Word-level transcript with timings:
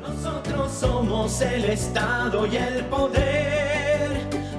Nosotros 0.00 0.72
somos 0.72 1.42
el 1.42 1.64
Estado 1.64 2.46
y 2.46 2.56
el 2.56 2.84
poder. 2.86 4.10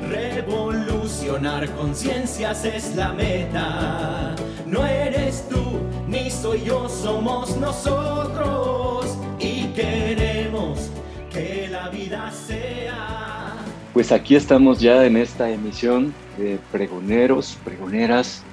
Revolucionar 0.07 1.67
conciencias 1.71 2.63
es 2.63 2.95
la 2.95 3.11
meta. 3.11 4.35
No 4.67 4.85
eres 4.85 5.47
tú 5.49 5.79
ni 6.07 6.29
soy 6.29 6.63
yo, 6.63 6.87
somos 6.87 7.57
nosotros. 7.57 9.17
Y 9.39 9.65
queremos 9.73 10.91
que 11.31 11.67
la 11.71 11.89
vida 11.89 12.31
sea. 12.31 13.55
Pues 13.93 14.11
aquí 14.11 14.35
estamos 14.35 14.79
ya 14.79 15.05
en 15.05 15.17
esta 15.17 15.49
emisión 15.49 16.13
de 16.37 16.59
pregoneros, 16.71 17.57
pregoneras, 17.63 18.43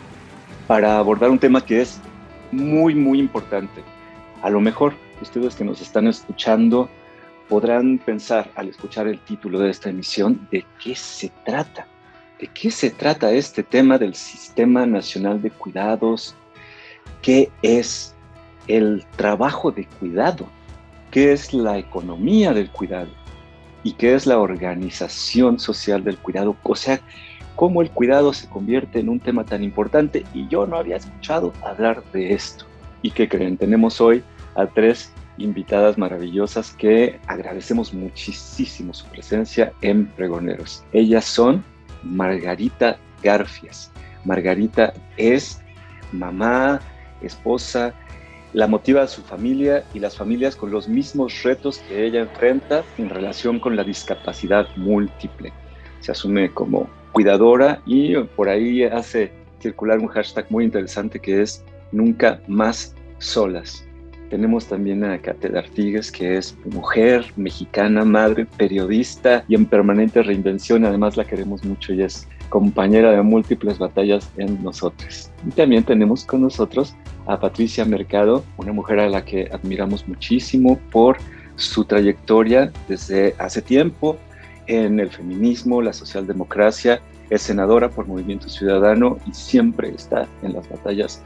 para 0.66 0.98
abordar 0.98 1.30
un 1.30 1.38
tema 1.38 1.64
que 1.64 1.82
es 1.82 2.00
muy, 2.50 2.94
muy 2.94 3.20
importante. 3.20 3.82
A 4.42 4.48
lo 4.48 4.60
mejor 4.60 4.94
ustedes 5.22 5.54
que 5.54 5.64
nos 5.64 5.80
están 5.80 6.06
escuchando 6.06 6.88
podrán 7.48 7.98
pensar 7.98 8.50
al 8.54 8.68
escuchar 8.68 9.08
el 9.08 9.18
título 9.20 9.58
de 9.58 9.70
esta 9.70 9.90
emisión 9.90 10.46
de 10.50 10.64
qué 10.82 10.94
se 10.94 11.30
trata. 11.44 11.86
¿De 12.38 12.46
qué 12.48 12.70
se 12.70 12.90
trata 12.90 13.32
este 13.32 13.62
tema 13.62 13.98
del 13.98 14.14
Sistema 14.14 14.86
Nacional 14.86 15.42
de 15.42 15.50
Cuidados? 15.50 16.36
¿Qué 17.22 17.50
es 17.62 18.14
el 18.68 19.04
trabajo 19.16 19.72
de 19.72 19.86
cuidado? 19.98 20.46
¿Qué 21.10 21.32
es 21.32 21.52
la 21.52 21.78
economía 21.78 22.52
del 22.52 22.70
cuidado? 22.70 23.08
¿Y 23.82 23.94
qué 23.94 24.14
es 24.14 24.26
la 24.26 24.38
organización 24.38 25.58
social 25.58 26.04
del 26.04 26.18
cuidado? 26.18 26.54
O 26.62 26.76
sea, 26.76 27.00
cómo 27.56 27.82
el 27.82 27.90
cuidado 27.90 28.32
se 28.32 28.48
convierte 28.48 29.00
en 29.00 29.08
un 29.08 29.18
tema 29.18 29.44
tan 29.44 29.64
importante 29.64 30.24
y 30.32 30.46
yo 30.46 30.66
no 30.66 30.76
había 30.76 30.96
escuchado 30.96 31.52
hablar 31.64 32.04
de 32.12 32.34
esto. 32.34 32.66
¿Y 33.02 33.10
qué 33.10 33.28
creen? 33.28 33.56
Tenemos 33.56 34.00
hoy 34.00 34.22
a 34.58 34.66
tres 34.66 35.12
invitadas 35.38 35.96
maravillosas 35.96 36.72
que 36.72 37.18
agradecemos 37.28 37.94
muchísimo 37.94 38.92
su 38.92 39.06
presencia 39.06 39.72
en 39.82 40.06
Pregoneros. 40.06 40.84
Ellas 40.92 41.24
son 41.24 41.64
Margarita 42.02 42.98
Garfias. 43.22 43.92
Margarita 44.24 44.92
es 45.16 45.60
mamá, 46.12 46.80
esposa, 47.22 47.94
la 48.52 48.66
motiva 48.66 49.02
a 49.02 49.06
su 49.06 49.22
familia 49.22 49.84
y 49.94 50.00
las 50.00 50.16
familias 50.16 50.56
con 50.56 50.70
los 50.70 50.88
mismos 50.88 51.42
retos 51.44 51.78
que 51.78 52.04
ella 52.04 52.20
enfrenta 52.20 52.82
en 52.96 53.10
relación 53.10 53.60
con 53.60 53.76
la 53.76 53.84
discapacidad 53.84 54.66
múltiple. 54.76 55.52
Se 56.00 56.12
asume 56.12 56.50
como 56.50 56.88
cuidadora 57.12 57.80
y 57.86 58.16
por 58.16 58.48
ahí 58.48 58.82
hace 58.82 59.32
circular 59.60 59.98
un 60.00 60.08
hashtag 60.08 60.46
muy 60.50 60.64
interesante 60.64 61.20
que 61.20 61.42
es 61.42 61.64
nunca 61.92 62.40
más 62.48 62.94
solas. 63.18 63.87
Tenemos 64.30 64.66
también 64.66 65.04
a 65.04 65.18
Kate 65.18 65.56
Artigues, 65.56 66.12
que 66.12 66.36
es 66.36 66.56
mujer 66.66 67.24
mexicana, 67.36 68.04
madre, 68.04 68.46
periodista 68.56 69.44
y 69.48 69.54
en 69.54 69.64
permanente 69.64 70.22
reinvención. 70.22 70.84
Además, 70.84 71.16
la 71.16 71.24
queremos 71.24 71.64
mucho 71.64 71.94
y 71.94 72.02
es 72.02 72.28
compañera 72.50 73.12
de 73.12 73.22
múltiples 73.22 73.78
batallas 73.78 74.30
en 74.36 74.62
nosotros. 74.62 75.30
Y 75.46 75.50
también 75.50 75.84
tenemos 75.84 76.24
con 76.24 76.42
nosotros 76.42 76.94
a 77.26 77.40
Patricia 77.40 77.84
Mercado, 77.84 78.44
una 78.56 78.72
mujer 78.72 79.00
a 79.00 79.08
la 79.08 79.24
que 79.24 79.48
admiramos 79.52 80.06
muchísimo 80.08 80.78
por 80.90 81.18
su 81.56 81.84
trayectoria 81.84 82.72
desde 82.88 83.34
hace 83.38 83.62
tiempo 83.62 84.18
en 84.66 85.00
el 85.00 85.10
feminismo, 85.10 85.82
la 85.82 85.92
socialdemocracia, 85.92 87.00
es 87.30 87.42
senadora 87.42 87.90
por 87.90 88.06
Movimiento 88.06 88.48
Ciudadano 88.48 89.18
y 89.26 89.34
siempre 89.34 89.90
está 89.90 90.26
en 90.42 90.54
las 90.54 90.68
batallas 90.68 91.22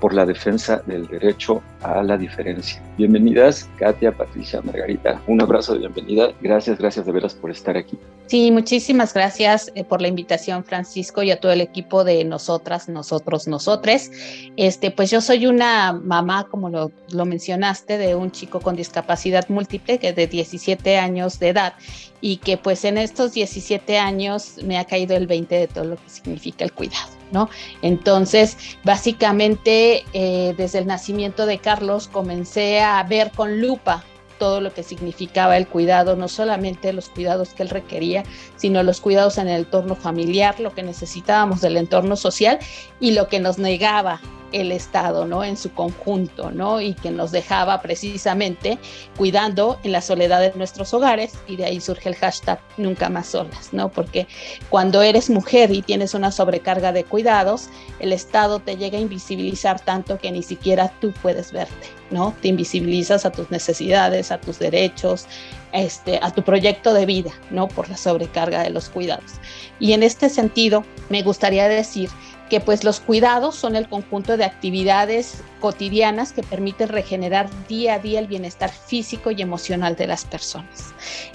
por 0.00 0.14
la 0.14 0.26
defensa 0.26 0.82
del 0.86 1.06
derecho 1.06 1.62
a 1.82 2.02
la 2.02 2.16
diferencia. 2.16 2.82
Bienvenidas, 2.96 3.68
Katia, 3.78 4.12
Patricia, 4.12 4.60
Margarita. 4.62 5.20
Un 5.26 5.40
abrazo 5.40 5.74
de 5.74 5.80
bienvenida. 5.80 6.32
Gracias, 6.40 6.78
gracias 6.78 7.06
de 7.06 7.12
veras 7.12 7.34
por 7.34 7.50
estar 7.50 7.76
aquí. 7.76 7.98
Sí, 8.26 8.50
muchísimas 8.50 9.14
gracias 9.14 9.72
eh, 9.74 9.84
por 9.84 10.02
la 10.02 10.08
invitación, 10.08 10.62
Francisco, 10.62 11.22
y 11.22 11.30
a 11.30 11.40
todo 11.40 11.52
el 11.52 11.60
equipo 11.60 12.04
de 12.04 12.24
nosotras, 12.24 12.88
nosotros, 12.88 13.48
nosotres. 13.48 14.10
Este, 14.56 14.90
pues 14.90 15.10
yo 15.10 15.20
soy 15.20 15.46
una 15.46 15.92
mamá, 15.92 16.46
como 16.50 16.68
lo, 16.68 16.92
lo 17.10 17.24
mencionaste, 17.24 17.96
de 17.96 18.14
un 18.14 18.30
chico 18.30 18.60
con 18.60 18.76
discapacidad 18.76 19.48
múltiple, 19.48 19.98
que 19.98 20.10
es 20.10 20.16
de 20.16 20.26
17 20.26 20.98
años 20.98 21.38
de 21.38 21.48
edad, 21.48 21.74
y 22.20 22.36
que 22.36 22.56
pues 22.58 22.84
en 22.84 22.98
estos 22.98 23.32
17 23.32 23.98
años 23.98 24.56
me 24.62 24.78
ha 24.78 24.84
caído 24.84 25.16
el 25.16 25.26
20 25.26 25.54
de 25.54 25.66
todo 25.66 25.84
lo 25.84 25.96
que 25.96 26.08
significa 26.08 26.64
el 26.64 26.72
cuidado. 26.72 27.17
¿No? 27.30 27.50
Entonces, 27.82 28.56
básicamente, 28.84 30.04
eh, 30.12 30.54
desde 30.56 30.78
el 30.78 30.86
nacimiento 30.86 31.44
de 31.44 31.58
Carlos 31.58 32.08
comencé 32.08 32.80
a 32.80 33.02
ver 33.02 33.30
con 33.32 33.60
lupa 33.60 34.02
todo 34.38 34.60
lo 34.60 34.72
que 34.72 34.82
significaba 34.82 35.56
el 35.56 35.66
cuidado, 35.66 36.16
no 36.16 36.28
solamente 36.28 36.92
los 36.92 37.08
cuidados 37.08 37.50
que 37.50 37.64
él 37.64 37.70
requería, 37.70 38.22
sino 38.56 38.82
los 38.82 39.00
cuidados 39.00 39.36
en 39.36 39.48
el 39.48 39.60
entorno 39.62 39.94
familiar, 39.96 40.58
lo 40.60 40.72
que 40.72 40.82
necesitábamos 40.82 41.60
del 41.60 41.76
entorno 41.76 42.16
social 42.16 42.58
y 43.00 43.10
lo 43.10 43.28
que 43.28 43.40
nos 43.40 43.58
negaba 43.58 44.20
el 44.52 44.72
Estado, 44.72 45.24
¿no? 45.26 45.44
En 45.44 45.56
su 45.56 45.72
conjunto, 45.72 46.50
¿no? 46.50 46.80
Y 46.80 46.94
que 46.94 47.10
nos 47.10 47.32
dejaba 47.32 47.80
precisamente 47.82 48.78
cuidando 49.16 49.78
en 49.82 49.92
la 49.92 50.00
soledad 50.00 50.40
de 50.40 50.52
nuestros 50.54 50.94
hogares 50.94 51.34
y 51.46 51.56
de 51.56 51.66
ahí 51.66 51.80
surge 51.80 52.08
el 52.08 52.16
hashtag 52.16 52.60
nunca 52.76 53.08
más 53.08 53.28
solas, 53.28 53.72
¿no? 53.72 53.90
Porque 53.90 54.26
cuando 54.70 55.02
eres 55.02 55.30
mujer 55.30 55.70
y 55.70 55.82
tienes 55.82 56.14
una 56.14 56.32
sobrecarga 56.32 56.92
de 56.92 57.04
cuidados, 57.04 57.68
el 58.00 58.12
Estado 58.12 58.60
te 58.60 58.76
llega 58.76 58.98
a 58.98 59.00
invisibilizar 59.00 59.80
tanto 59.80 60.18
que 60.18 60.30
ni 60.30 60.42
siquiera 60.42 60.92
tú 61.00 61.12
puedes 61.22 61.52
verte, 61.52 61.88
¿no? 62.10 62.34
Te 62.40 62.48
invisibilizas 62.48 63.26
a 63.26 63.32
tus 63.32 63.50
necesidades, 63.50 64.30
a 64.30 64.40
tus 64.40 64.58
derechos, 64.58 65.26
este, 65.72 66.18
a 66.22 66.30
tu 66.30 66.42
proyecto 66.42 66.94
de 66.94 67.06
vida, 67.06 67.30
¿no? 67.50 67.68
Por 67.68 67.88
la 67.88 67.96
sobrecarga 67.96 68.62
de 68.62 68.70
los 68.70 68.88
cuidados. 68.88 69.32
Y 69.78 69.92
en 69.92 70.02
este 70.02 70.28
sentido, 70.28 70.84
me 71.08 71.22
gustaría 71.22 71.68
decir 71.68 72.08
que 72.48 72.60
pues 72.60 72.84
los 72.84 73.00
cuidados 73.00 73.54
son 73.54 73.76
el 73.76 73.88
conjunto 73.88 74.36
de 74.36 74.44
actividades 74.44 75.42
cotidianas 75.60 76.32
que 76.32 76.42
permiten 76.42 76.88
regenerar 76.88 77.48
día 77.68 77.94
a 77.94 77.98
día 77.98 78.18
el 78.20 78.26
bienestar 78.26 78.70
físico 78.70 79.30
y 79.30 79.42
emocional 79.42 79.96
de 79.96 80.06
las 80.06 80.24
personas. 80.24 80.92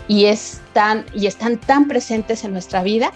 Y, 0.08 0.26
están, 0.26 1.06
y 1.14 1.28
están 1.28 1.58
tan 1.58 1.88
presentes 1.88 2.44
en 2.44 2.54
nuestra 2.54 2.84
vida 2.84 3.12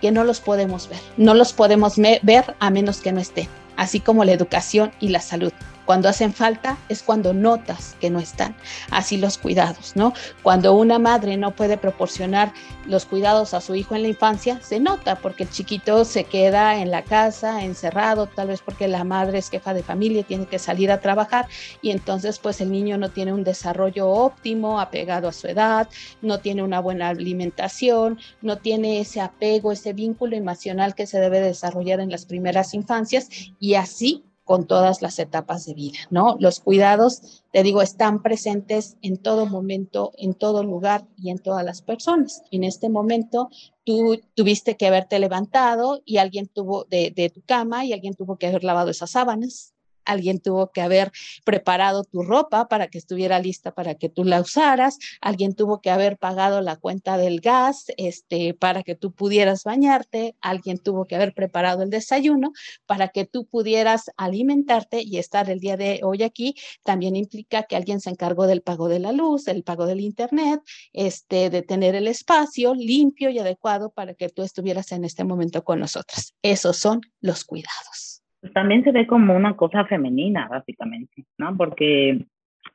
que 0.00 0.10
no 0.10 0.24
los 0.24 0.40
podemos 0.40 0.88
ver. 0.88 1.00
No 1.16 1.34
los 1.34 1.52
podemos 1.52 1.96
ver 1.96 2.56
a 2.58 2.70
menos 2.70 3.00
que 3.00 3.12
no 3.12 3.20
estén, 3.20 3.48
así 3.76 4.00
como 4.00 4.24
la 4.24 4.32
educación 4.32 4.92
y 5.00 5.08
la 5.08 5.20
salud. 5.20 5.52
Cuando 5.88 6.10
hacen 6.10 6.34
falta 6.34 6.76
es 6.90 7.02
cuando 7.02 7.32
notas 7.32 7.96
que 7.98 8.10
no 8.10 8.18
están. 8.18 8.54
Así 8.90 9.16
los 9.16 9.38
cuidados, 9.38 9.96
¿no? 9.96 10.12
Cuando 10.42 10.74
una 10.74 10.98
madre 10.98 11.38
no 11.38 11.56
puede 11.56 11.78
proporcionar 11.78 12.52
los 12.84 13.06
cuidados 13.06 13.54
a 13.54 13.62
su 13.62 13.74
hijo 13.74 13.94
en 13.94 14.02
la 14.02 14.08
infancia, 14.08 14.60
se 14.60 14.80
nota 14.80 15.16
porque 15.16 15.44
el 15.44 15.50
chiquito 15.50 16.04
se 16.04 16.24
queda 16.24 16.76
en 16.76 16.90
la 16.90 17.04
casa 17.04 17.64
encerrado, 17.64 18.26
tal 18.26 18.48
vez 18.48 18.60
porque 18.60 18.86
la 18.86 19.02
madre 19.02 19.38
es 19.38 19.48
jefa 19.48 19.72
de 19.72 19.82
familia, 19.82 20.24
tiene 20.24 20.44
que 20.44 20.58
salir 20.58 20.92
a 20.92 21.00
trabajar 21.00 21.48
y 21.80 21.90
entonces 21.90 22.38
pues 22.38 22.60
el 22.60 22.70
niño 22.70 22.98
no 22.98 23.08
tiene 23.08 23.32
un 23.32 23.42
desarrollo 23.42 24.10
óptimo, 24.10 24.80
apegado 24.80 25.26
a 25.26 25.32
su 25.32 25.46
edad, 25.46 25.88
no 26.20 26.38
tiene 26.40 26.62
una 26.62 26.80
buena 26.80 27.08
alimentación, 27.08 28.18
no 28.42 28.58
tiene 28.58 29.00
ese 29.00 29.22
apego, 29.22 29.72
ese 29.72 29.94
vínculo 29.94 30.36
emocional 30.36 30.94
que 30.94 31.06
se 31.06 31.18
debe 31.18 31.40
desarrollar 31.40 32.00
en 32.00 32.10
las 32.10 32.26
primeras 32.26 32.74
infancias 32.74 33.30
y 33.58 33.72
así 33.72 34.27
con 34.48 34.66
todas 34.66 35.02
las 35.02 35.18
etapas 35.18 35.66
de 35.66 35.74
vida, 35.74 35.98
¿no? 36.08 36.38
Los 36.40 36.60
cuidados, 36.60 37.44
te 37.52 37.62
digo, 37.62 37.82
están 37.82 38.22
presentes 38.22 38.96
en 39.02 39.18
todo 39.18 39.44
momento, 39.44 40.12
en 40.16 40.32
todo 40.32 40.62
lugar 40.64 41.06
y 41.18 41.28
en 41.28 41.38
todas 41.38 41.62
las 41.66 41.82
personas. 41.82 42.42
En 42.50 42.64
este 42.64 42.88
momento, 42.88 43.50
tú 43.84 44.18
tuviste 44.34 44.78
que 44.78 44.86
haberte 44.86 45.18
levantado 45.18 46.00
y 46.06 46.16
alguien 46.16 46.46
tuvo 46.46 46.84
de, 46.84 47.12
de 47.14 47.28
tu 47.28 47.42
cama 47.42 47.84
y 47.84 47.92
alguien 47.92 48.14
tuvo 48.14 48.38
que 48.38 48.46
haber 48.46 48.64
lavado 48.64 48.88
esas 48.88 49.10
sábanas. 49.10 49.74
Alguien 50.08 50.40
tuvo 50.40 50.72
que 50.72 50.80
haber 50.80 51.12
preparado 51.44 52.02
tu 52.02 52.22
ropa 52.22 52.66
para 52.66 52.88
que 52.88 52.98
estuviera 52.98 53.38
lista 53.38 53.72
para 53.72 53.94
que 53.94 54.08
tú 54.08 54.24
la 54.24 54.40
usaras, 54.40 54.98
alguien 55.20 55.54
tuvo 55.54 55.80
que 55.80 55.90
haber 55.90 56.18
pagado 56.18 56.60
la 56.60 56.76
cuenta 56.76 57.16
del 57.16 57.40
gas 57.40 57.86
este, 57.96 58.54
para 58.54 58.82
que 58.82 58.94
tú 58.94 59.12
pudieras 59.12 59.64
bañarte, 59.64 60.34
alguien 60.40 60.78
tuvo 60.78 61.04
que 61.04 61.14
haber 61.16 61.34
preparado 61.34 61.82
el 61.82 61.90
desayuno 61.90 62.52
para 62.86 63.08
que 63.08 63.24
tú 63.24 63.46
pudieras 63.46 64.10
alimentarte 64.16 65.02
y 65.02 65.18
estar 65.18 65.50
el 65.50 65.60
día 65.60 65.76
de 65.76 66.00
hoy 66.02 66.22
aquí. 66.22 66.54
También 66.82 67.16
implica 67.16 67.64
que 67.64 67.76
alguien 67.76 68.00
se 68.00 68.10
encargó 68.10 68.46
del 68.46 68.62
pago 68.62 68.88
de 68.88 68.98
la 68.98 69.12
luz, 69.12 69.48
el 69.48 69.62
pago 69.62 69.86
del 69.86 70.00
internet, 70.00 70.60
este, 70.92 71.50
de 71.50 71.62
tener 71.62 71.94
el 71.94 72.08
espacio 72.08 72.74
limpio 72.74 73.30
y 73.30 73.38
adecuado 73.38 73.90
para 73.90 74.14
que 74.14 74.28
tú 74.28 74.42
estuvieras 74.42 74.92
en 74.92 75.04
este 75.04 75.24
momento 75.24 75.62
con 75.64 75.80
nosotras. 75.80 76.34
Esos 76.42 76.76
son 76.78 77.00
los 77.20 77.44
cuidados. 77.44 78.22
También 78.54 78.84
se 78.84 78.92
ve 78.92 79.06
como 79.06 79.34
una 79.34 79.56
cosa 79.56 79.84
femenina, 79.84 80.48
básicamente, 80.48 81.24
¿no? 81.38 81.56
Porque 81.56 82.24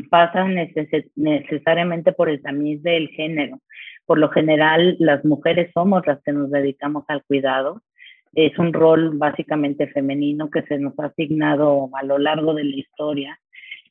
pasa 0.10 0.46
necesariamente 1.16 2.12
por 2.12 2.30
el 2.30 2.42
tamiz 2.42 2.82
del 2.84 3.10
género. 3.10 3.60
Por 4.06 4.18
lo 4.18 4.30
general, 4.30 4.98
las 5.00 5.24
mujeres 5.24 5.72
somos 5.74 6.06
las 6.06 6.22
que 6.24 6.34
nos 6.34 6.52
dedicamos 6.52 7.06
al 7.08 7.24
cuidado. 7.24 7.82
Es 8.34 8.58
un 8.58 8.74
rol 8.74 9.18
básicamente 9.18 9.88
femenino 9.88 10.50
que 10.50 10.64
se 10.64 10.80
nos 10.80 10.98
ha 11.00 11.06
asignado 11.06 11.90
a 11.94 12.04
lo 12.04 12.18
largo 12.18 12.54
de 12.54 12.64
la 12.64 12.76
historia 12.76 13.40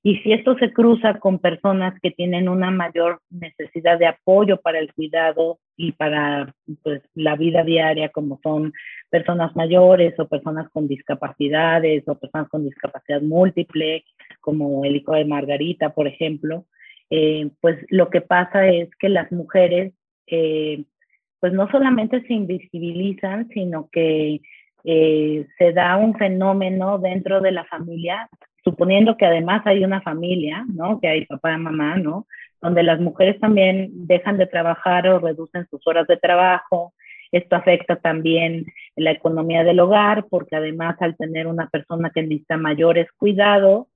y 0.03 0.17
si 0.19 0.33
esto 0.33 0.57
se 0.59 0.73
cruza 0.73 1.21
con 1.21 1.39
personas 1.39 1.99
que 2.01 2.11
tienen 2.11 2.49
una 2.49 2.71
mayor 2.71 3.21
necesidad 3.31 3.99
de 3.99 4.07
apoyo 4.07 4.61
para 4.61 4.81
el 4.81 4.93
cuidado 4.93 5.59
y 5.77 5.93
para 5.93 6.55
pues, 6.83 7.03
la 7.15 7.37
vida 7.37 7.65
diaria, 7.65 8.11
como 8.11 8.39
son 8.43 8.73
personas 9.11 9.55
mayores 9.57 10.19
o 10.19 10.29
personas 10.29 10.69
con 10.71 10.89
discapacidades 10.89 12.07
o 12.07 12.19
personas 12.19 12.49
con 12.49 12.65
discapacidad 12.65 13.23
múltiple, 13.23 14.05
como 14.41 14.85
el 14.85 14.97
hijo 14.97 15.15
de 15.15 15.25
Margarita, 15.25 15.95
por 15.95 16.07
ejemplo, 16.07 16.67
eh, 17.11 17.51
pues 17.61 17.79
lo 17.91 18.09
que 18.11 18.21
pasa 18.21 18.69
es 18.69 18.89
que 18.99 19.09
las 19.09 19.31
mujeres, 19.33 19.93
eh, 20.27 20.85
pues 21.41 21.53
no 21.53 21.71
solamente 21.71 22.23
se 22.23 22.33
invisibilizan, 22.33 23.49
sino 23.49 23.89
que 23.91 24.41
eh, 24.85 25.47
se 25.59 25.73
da 25.73 25.97
un 25.97 26.15
fenómeno 26.15 26.99
dentro 26.99 27.41
de 27.41 27.53
la 27.53 27.65
familia 27.65 28.29
suponiendo 28.65 29.17
que 29.17 29.27
además 29.27 29.63
hay 29.67 29.85
una 29.85 30.01
familia, 30.03 30.65
¿no? 30.73 31.01
Que 31.01 31.09
hay 31.09 31.27
papá 31.27 31.57
mamá, 31.59 31.97
¿no? 31.97 32.27
Donde 32.63 32.83
las 32.83 33.01
mujeres 33.01 33.39
también 33.41 33.91
dejan 33.93 34.39
de 34.39 34.47
trabajar 34.47 35.09
o 35.09 35.19
reducen 35.19 35.67
sus 35.69 35.87
horas 35.87 36.07
de 36.07 36.17
trabajo. 36.17 36.95
Esto 37.33 37.57
afecta 37.57 37.97
también 37.97 38.67
la 38.97 39.11
economía 39.11 39.65
del 39.65 39.81
hogar, 39.81 40.27
porque 40.31 40.57
además 40.57 40.97
al 41.01 41.17
tener 41.17 41.47
una 41.47 41.69
persona 41.69 42.11
que 42.11 42.23
necesita 42.23 42.57
mayores 42.57 43.09
cuidados, 43.19 43.89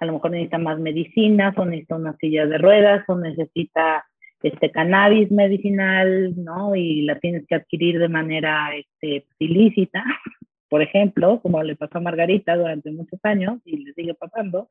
a 0.00 0.06
lo 0.06 0.14
mejor 0.14 0.32
necesita 0.32 0.58
más 0.58 0.78
medicinas, 0.78 1.56
o 1.58 1.64
necesita 1.64 1.96
una 1.96 2.16
silla 2.16 2.46
de 2.46 2.58
ruedas, 2.58 3.04
o 3.08 3.16
necesita 3.16 4.04
este 4.42 4.70
cannabis 4.70 5.30
medicinal, 5.30 6.34
¿no? 6.36 6.74
Y 6.76 7.02
la 7.02 7.18
tienes 7.18 7.46
que 7.46 7.54
adquirir 7.54 7.98
de 7.98 8.08
manera 8.08 8.70
este, 8.76 9.26
ilícita, 9.38 10.04
por 10.68 10.82
ejemplo, 10.82 11.40
como 11.40 11.62
le 11.62 11.76
pasó 11.76 11.98
a 11.98 12.02
Margarita 12.02 12.56
durante 12.56 12.90
muchos 12.90 13.18
años 13.22 13.60
y 13.64 13.84
le 13.84 13.92
sigue 13.94 14.14
pasando, 14.14 14.68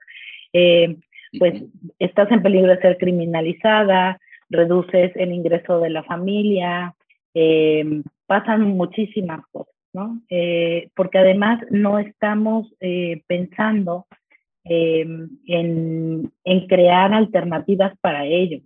eh, 0.53 0.97
pues 1.39 1.63
estás 1.99 2.31
en 2.31 2.41
peligro 2.41 2.71
de 2.71 2.81
ser 2.81 2.97
criminalizada, 2.97 4.19
reduces 4.49 5.11
el 5.15 5.31
ingreso 5.31 5.79
de 5.79 5.89
la 5.89 6.03
familia, 6.03 6.95
eh, 7.33 8.01
pasan 8.27 8.61
muchísimas 8.61 9.45
cosas, 9.51 9.73
¿no? 9.93 10.21
Eh, 10.29 10.89
porque 10.95 11.17
además 11.17 11.63
no 11.69 11.99
estamos 11.99 12.67
pensando 13.27 14.05
en, 14.65 15.39
en 15.47 16.67
crear 16.67 17.13
alternativas 17.13 17.93
para 17.99 18.25
ello. 18.25 18.59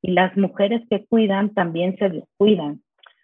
Y 0.00 0.12
las 0.12 0.36
mujeres 0.36 0.82
que 0.90 1.04
cuidan 1.04 1.54
también 1.54 1.96
se 1.98 2.08
descuidan 2.08 2.80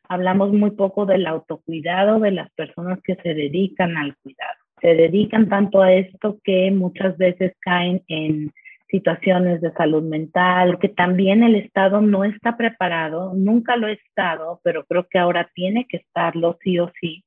hablamos 0.08 0.52
muy 0.52 0.70
poco 0.70 1.06
del 1.06 1.26
autocuidado 1.26 2.18
de 2.18 2.32
las 2.32 2.50
personas 2.52 2.98
que 3.04 3.14
se 3.16 3.34
dedican 3.34 3.96
al 3.96 4.16
cuidado. 4.16 4.58
Se 4.80 4.94
dedican 4.94 5.48
tanto 5.48 5.82
a 5.82 5.92
esto 5.92 6.38
que 6.42 6.70
muchas 6.70 7.16
veces 7.18 7.52
caen 7.60 8.02
en 8.08 8.50
situaciones 8.88 9.60
de 9.60 9.72
salud 9.72 10.02
mental, 10.02 10.78
que 10.78 10.88
también 10.88 11.42
el 11.42 11.54
Estado 11.56 12.00
no 12.00 12.24
está 12.24 12.56
preparado, 12.56 13.34
nunca 13.34 13.76
lo 13.76 13.86
ha 13.86 13.92
estado, 13.92 14.60
pero 14.64 14.84
creo 14.84 15.06
que 15.08 15.18
ahora 15.18 15.50
tiene 15.54 15.86
que 15.86 15.98
estarlo 15.98 16.58
sí 16.62 16.78
o 16.78 16.90
sí 17.00 17.24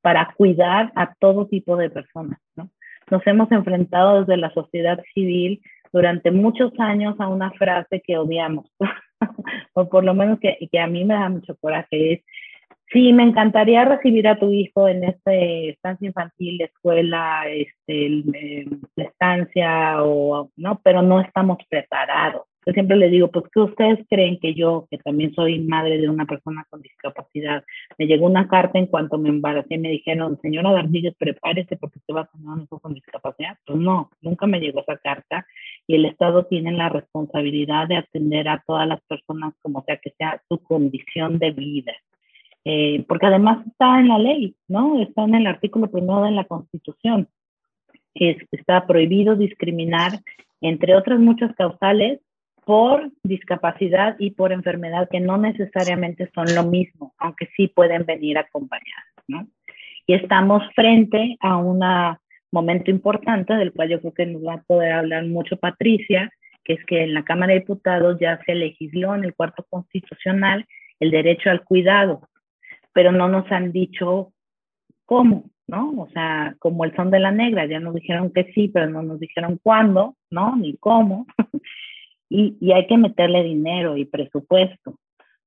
para 0.00 0.32
cuidar 0.36 0.90
a 0.96 1.14
todo 1.14 1.46
tipo 1.46 1.76
de 1.76 1.90
personas. 1.90 2.38
¿no? 2.56 2.70
Nos 3.10 3.26
hemos 3.26 3.50
enfrentado 3.52 4.20
desde 4.20 4.36
la 4.36 4.50
sociedad 4.52 5.00
civil 5.14 5.60
durante 5.92 6.30
muchos 6.30 6.72
años 6.78 7.14
a 7.18 7.28
una 7.28 7.50
frase 7.52 8.02
que 8.04 8.16
odiamos, 8.16 8.66
o 9.74 9.88
por 9.88 10.04
lo 10.04 10.14
menos 10.14 10.40
que, 10.40 10.56
que, 10.70 10.80
a 10.80 10.86
mí 10.86 11.04
me 11.04 11.14
da 11.14 11.28
mucho 11.28 11.56
coraje, 11.56 12.14
es, 12.14 12.20
sí, 12.92 13.12
me 13.12 13.24
encantaría 13.24 13.84
recibir 13.84 14.28
a 14.28 14.38
tu 14.38 14.50
hijo 14.50 14.88
en 14.88 15.04
esta 15.04 15.32
estancia 15.34 16.08
infantil, 16.08 16.60
escuela, 16.60 17.44
este, 17.48 18.24
la 18.96 19.04
estancia, 19.04 20.02
o, 20.02 20.50
¿no? 20.56 20.80
pero 20.82 21.02
no 21.02 21.20
estamos 21.20 21.58
preparados. 21.68 22.42
Yo 22.64 22.72
siempre 22.74 22.96
le 22.96 23.08
digo, 23.10 23.28
pues 23.28 23.44
que 23.52 23.58
ustedes 23.58 24.06
creen 24.08 24.38
que 24.38 24.54
yo, 24.54 24.86
que 24.88 24.98
también 24.98 25.34
soy 25.34 25.58
madre 25.58 25.98
de 25.98 26.08
una 26.08 26.26
persona 26.26 26.64
con 26.70 26.80
discapacidad, 26.80 27.64
me 27.98 28.06
llegó 28.06 28.26
una 28.26 28.46
carta 28.46 28.78
en 28.78 28.86
cuanto 28.86 29.18
me 29.18 29.30
embaracé 29.30 29.74
y 29.74 29.78
me 29.78 29.88
dijeron, 29.88 30.38
señora 30.40 30.70
García, 30.70 31.12
prepárese 31.18 31.76
porque 31.76 31.98
usted 31.98 32.14
va 32.14 32.20
a 32.20 32.26
tener 32.26 32.46
un 32.46 32.62
hijo 32.62 32.78
con 32.78 32.94
discapacidad. 32.94 33.58
Pues 33.66 33.78
no, 33.80 34.10
nunca 34.20 34.46
me 34.46 34.60
llegó 34.60 34.80
esa 34.80 34.96
carta 34.98 35.44
y 35.88 35.96
el 35.96 36.04
Estado 36.04 36.46
tiene 36.46 36.70
la 36.70 36.88
responsabilidad 36.88 37.88
de 37.88 37.96
atender 37.96 38.48
a 38.48 38.62
todas 38.64 38.86
las 38.86 39.00
personas 39.02 39.54
como 39.60 39.82
sea 39.82 39.96
que 39.96 40.10
sea 40.16 40.40
su 40.48 40.58
condición 40.62 41.40
de 41.40 41.50
vida. 41.50 41.92
Eh, 42.64 43.04
porque 43.08 43.26
además 43.26 43.66
está 43.66 43.98
en 43.98 44.08
la 44.08 44.18
ley, 44.18 44.54
¿no? 44.68 45.00
Está 45.00 45.24
en 45.24 45.34
el 45.34 45.46
artículo 45.46 45.90
primero 45.90 46.22
de 46.22 46.30
la 46.30 46.44
Constitución. 46.44 47.28
Es, 48.14 48.36
está 48.52 48.86
prohibido 48.86 49.34
discriminar, 49.34 50.20
entre 50.60 50.94
otras 50.94 51.18
muchas 51.18 51.54
causales, 51.56 52.20
por 52.64 53.10
discapacidad 53.24 54.14
y 54.18 54.30
por 54.30 54.52
enfermedad, 54.52 55.08
que 55.10 55.18
no 55.18 55.36
necesariamente 55.36 56.30
son 56.32 56.54
lo 56.54 56.64
mismo, 56.64 57.12
aunque 57.18 57.48
sí 57.56 57.66
pueden 57.66 58.06
venir 58.06 58.38
acompañadas, 58.38 59.12
¿no? 59.26 59.48
Y 60.06 60.14
estamos 60.14 60.62
frente 60.74 61.36
a 61.40 61.56
un 61.56 61.80
momento 62.52 62.90
importante 62.90 63.54
del 63.54 63.72
cual 63.72 63.88
yo 63.88 64.00
creo 64.00 64.14
que 64.14 64.26
nos 64.26 64.44
va 64.44 64.54
a 64.54 64.62
poder 64.62 64.92
hablar 64.92 65.26
mucho 65.26 65.56
Patricia, 65.56 66.30
que 66.64 66.74
es 66.74 66.84
que 66.84 67.02
en 67.02 67.14
la 67.14 67.24
Cámara 67.24 67.52
de 67.52 67.60
Diputados 67.60 68.18
ya 68.20 68.38
se 68.46 68.54
legisló 68.54 69.14
en 69.14 69.24
el 69.24 69.34
cuarto 69.34 69.66
constitucional 69.68 70.66
el 71.00 71.10
derecho 71.10 71.50
al 71.50 71.64
cuidado, 71.64 72.28
pero 72.92 73.12
no 73.12 73.28
nos 73.28 73.50
han 73.50 73.72
dicho 73.72 74.32
cómo, 75.06 75.44
¿no? 75.66 75.90
O 76.02 76.08
sea, 76.10 76.54
como 76.58 76.84
el 76.84 76.94
son 76.94 77.10
de 77.10 77.20
la 77.20 77.30
negra, 77.30 77.66
ya 77.66 77.80
nos 77.80 77.94
dijeron 77.94 78.32
que 78.32 78.52
sí, 78.54 78.68
pero 78.68 78.88
no 78.88 79.02
nos 79.02 79.20
dijeron 79.20 79.58
cuándo, 79.62 80.16
¿no? 80.30 80.56
Ni 80.56 80.76
cómo. 80.76 81.26
y, 82.28 82.72
hay 82.72 82.86
que 82.86 82.96
meterle 82.96 83.42
dinero 83.42 83.96
y 83.96 84.04
presupuesto, 84.04 84.98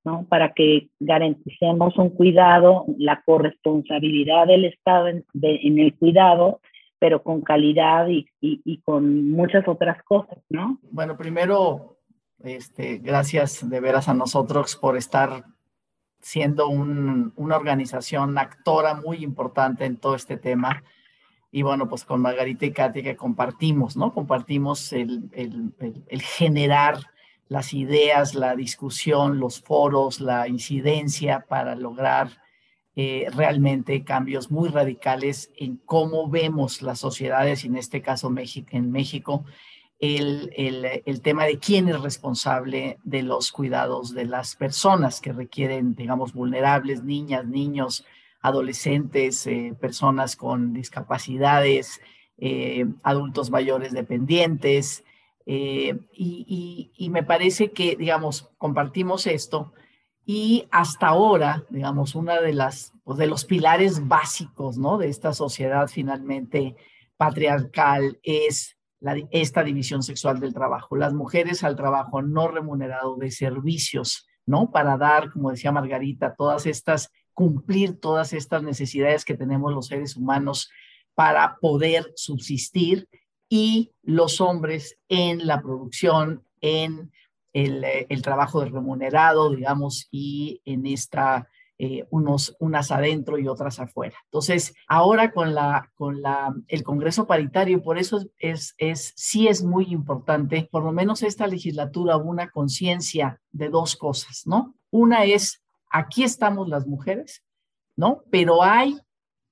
¿no? 0.04 0.26
Para 0.28 0.52
que 0.52 0.88
garanticemos 1.00 1.96
un 1.96 2.10
cuidado, 2.10 2.84
la 2.98 3.22
corresponsabilidad 3.22 4.46
del 4.46 4.66
Estado 4.66 5.08
en, 5.08 5.24
el 5.34 5.94
cuidado, 5.94 6.60
pero 6.98 7.22
con 7.22 7.42
calidad 7.42 8.08
y, 8.08 8.26
y, 8.40 8.78
con 8.82 9.30
muchas 9.30 9.66
otras 9.68 10.02
cosas, 10.04 10.38
¿no? 10.48 10.78
Bueno, 10.90 11.16
primero, 11.16 11.98
este, 12.42 12.98
gracias 12.98 13.68
de 13.68 13.80
veras 13.80 14.08
a 14.08 14.14
nosotros 14.14 14.76
por 14.76 14.96
estar 14.96 15.44
siendo 16.26 16.68
una 16.68 17.56
organización 17.56 18.36
actora 18.36 18.94
muy 18.94 19.22
importante 19.22 19.84
en 19.84 19.96
todo 19.96 20.16
este 20.16 20.36
tema 20.36 20.82
y 21.52 21.62
bueno, 21.62 21.88
pues 21.88 22.04
con 22.04 22.20
Margarita 22.20 22.66
y 22.66 22.72
Katy 22.72 23.04
que 23.04 23.14
compartimos, 23.14 23.96
¿no? 23.96 24.12
Compartimos 24.12 24.92
el, 24.92 25.30
generar 26.20 26.98
las 27.46 27.72
ideas, 27.74 28.34
la 28.34 28.56
discusión, 28.56 29.38
los 29.38 29.60
foros, 29.60 30.20
la 30.20 30.48
incidencia 30.48 31.46
para 31.48 31.76
lograr 31.76 32.42
eh, 32.96 33.28
realmente 33.32 34.02
cambios 34.02 34.50
muy 34.50 34.68
radicales 34.68 35.52
en 35.56 35.76
cómo 35.76 36.28
vemos 36.28 36.82
las 36.82 36.98
sociedades, 36.98 37.64
y 37.64 37.68
en 37.68 37.76
este 37.76 38.02
caso 38.02 38.34
en 38.72 38.90
México, 38.90 39.44
el, 39.98 40.50
el, 41.06 41.20
tema 41.22 41.44
de 41.44 41.58
quién 41.58 41.88
es 41.88 42.00
responsable 42.00 42.98
de 43.02 43.22
los 43.22 43.50
cuidados 43.50 44.12
de 44.14 44.26
las 44.26 44.54
personas 44.54 45.20
que 45.20 45.32
requieren, 45.32 45.94
digamos, 45.94 46.34
vulnerables, 46.34 47.02
niñas, 47.02 47.46
niños, 47.46 48.04
adolescentes, 48.42 49.46
eh, 49.46 49.74
personas 49.80 50.36
con 50.36 50.74
discapacidades, 50.74 52.00
eh, 52.36 52.86
adultos 53.02 53.50
mayores 53.50 53.92
dependientes. 53.92 55.02
Eh, 55.46 55.98
y, 56.12 57.08
me 57.10 57.22
parece 57.22 57.70
que, 57.70 57.96
digamos, 57.96 58.50
compartimos 58.58 59.26
esto 59.26 59.72
y 60.26 60.66
hasta 60.72 61.06
ahora, 61.06 61.64
digamos, 61.70 62.14
una 62.14 62.40
de 62.40 62.52
las, 62.52 62.92
pues, 63.04 63.16
de 63.16 63.28
los 63.28 63.44
pilares 63.44 64.06
básicos, 64.06 64.76
¿no? 64.76 64.98
De 64.98 65.08
esta 65.08 65.32
sociedad 65.32 65.88
finalmente 65.88 66.76
patriarcal 67.16 68.18
es 68.22 68.75
esta 69.30 69.62
división 69.62 70.02
sexual 70.02 70.40
del 70.40 70.54
trabajo. 70.54 70.96
Las 70.96 71.14
mujeres 71.14 71.64
al 71.64 71.76
trabajo 71.76 72.22
no 72.22 72.48
remunerado 72.48 73.16
de 73.16 73.30
servicios, 73.30 74.26
¿no? 74.46 74.70
Para 74.70 74.96
dar, 74.96 75.30
como 75.30 75.50
decía 75.50 75.72
Margarita, 75.72 76.34
todas 76.34 76.66
estas, 76.66 77.12
cumplir 77.34 78.00
todas 78.00 78.32
estas 78.32 78.62
necesidades 78.62 79.24
que 79.24 79.36
tenemos 79.36 79.72
los 79.72 79.86
seres 79.86 80.16
humanos 80.16 80.70
para 81.14 81.56
poder 81.60 82.12
subsistir 82.16 83.08
y 83.48 83.92
los 84.02 84.40
hombres 84.40 84.98
en 85.08 85.46
la 85.46 85.60
producción, 85.62 86.42
en 86.60 87.12
el, 87.52 87.84
eh, 87.84 88.06
el 88.08 88.22
trabajo 88.22 88.64
remunerado, 88.64 89.50
digamos, 89.50 90.08
y 90.10 90.60
en 90.64 90.86
esta 90.86 91.48
eh, 91.78 92.06
unos, 92.10 92.56
unas 92.58 92.90
adentro 92.90 93.38
y 93.38 93.48
otras 93.48 93.80
afuera. 93.80 94.16
Entonces, 94.24 94.74
ahora 94.88 95.32
con, 95.32 95.54
la, 95.54 95.90
con 95.94 96.22
la, 96.22 96.54
el 96.68 96.82
Congreso 96.82 97.26
paritario, 97.26 97.82
por 97.82 97.98
eso 97.98 98.24
es, 98.38 98.74
es, 98.78 99.12
sí 99.14 99.46
es 99.46 99.62
muy 99.62 99.84
importante, 99.92 100.68
por 100.70 100.84
lo 100.84 100.92
menos 100.92 101.22
esta 101.22 101.46
legislatura, 101.46 102.16
una 102.16 102.50
conciencia 102.50 103.40
de 103.50 103.68
dos 103.68 103.94
cosas, 103.96 104.46
¿no? 104.46 104.74
Una 104.90 105.24
es, 105.24 105.62
aquí 105.90 106.24
estamos 106.24 106.68
las 106.68 106.86
mujeres, 106.86 107.44
¿no? 107.94 108.22
Pero 108.30 108.62
hay 108.62 108.98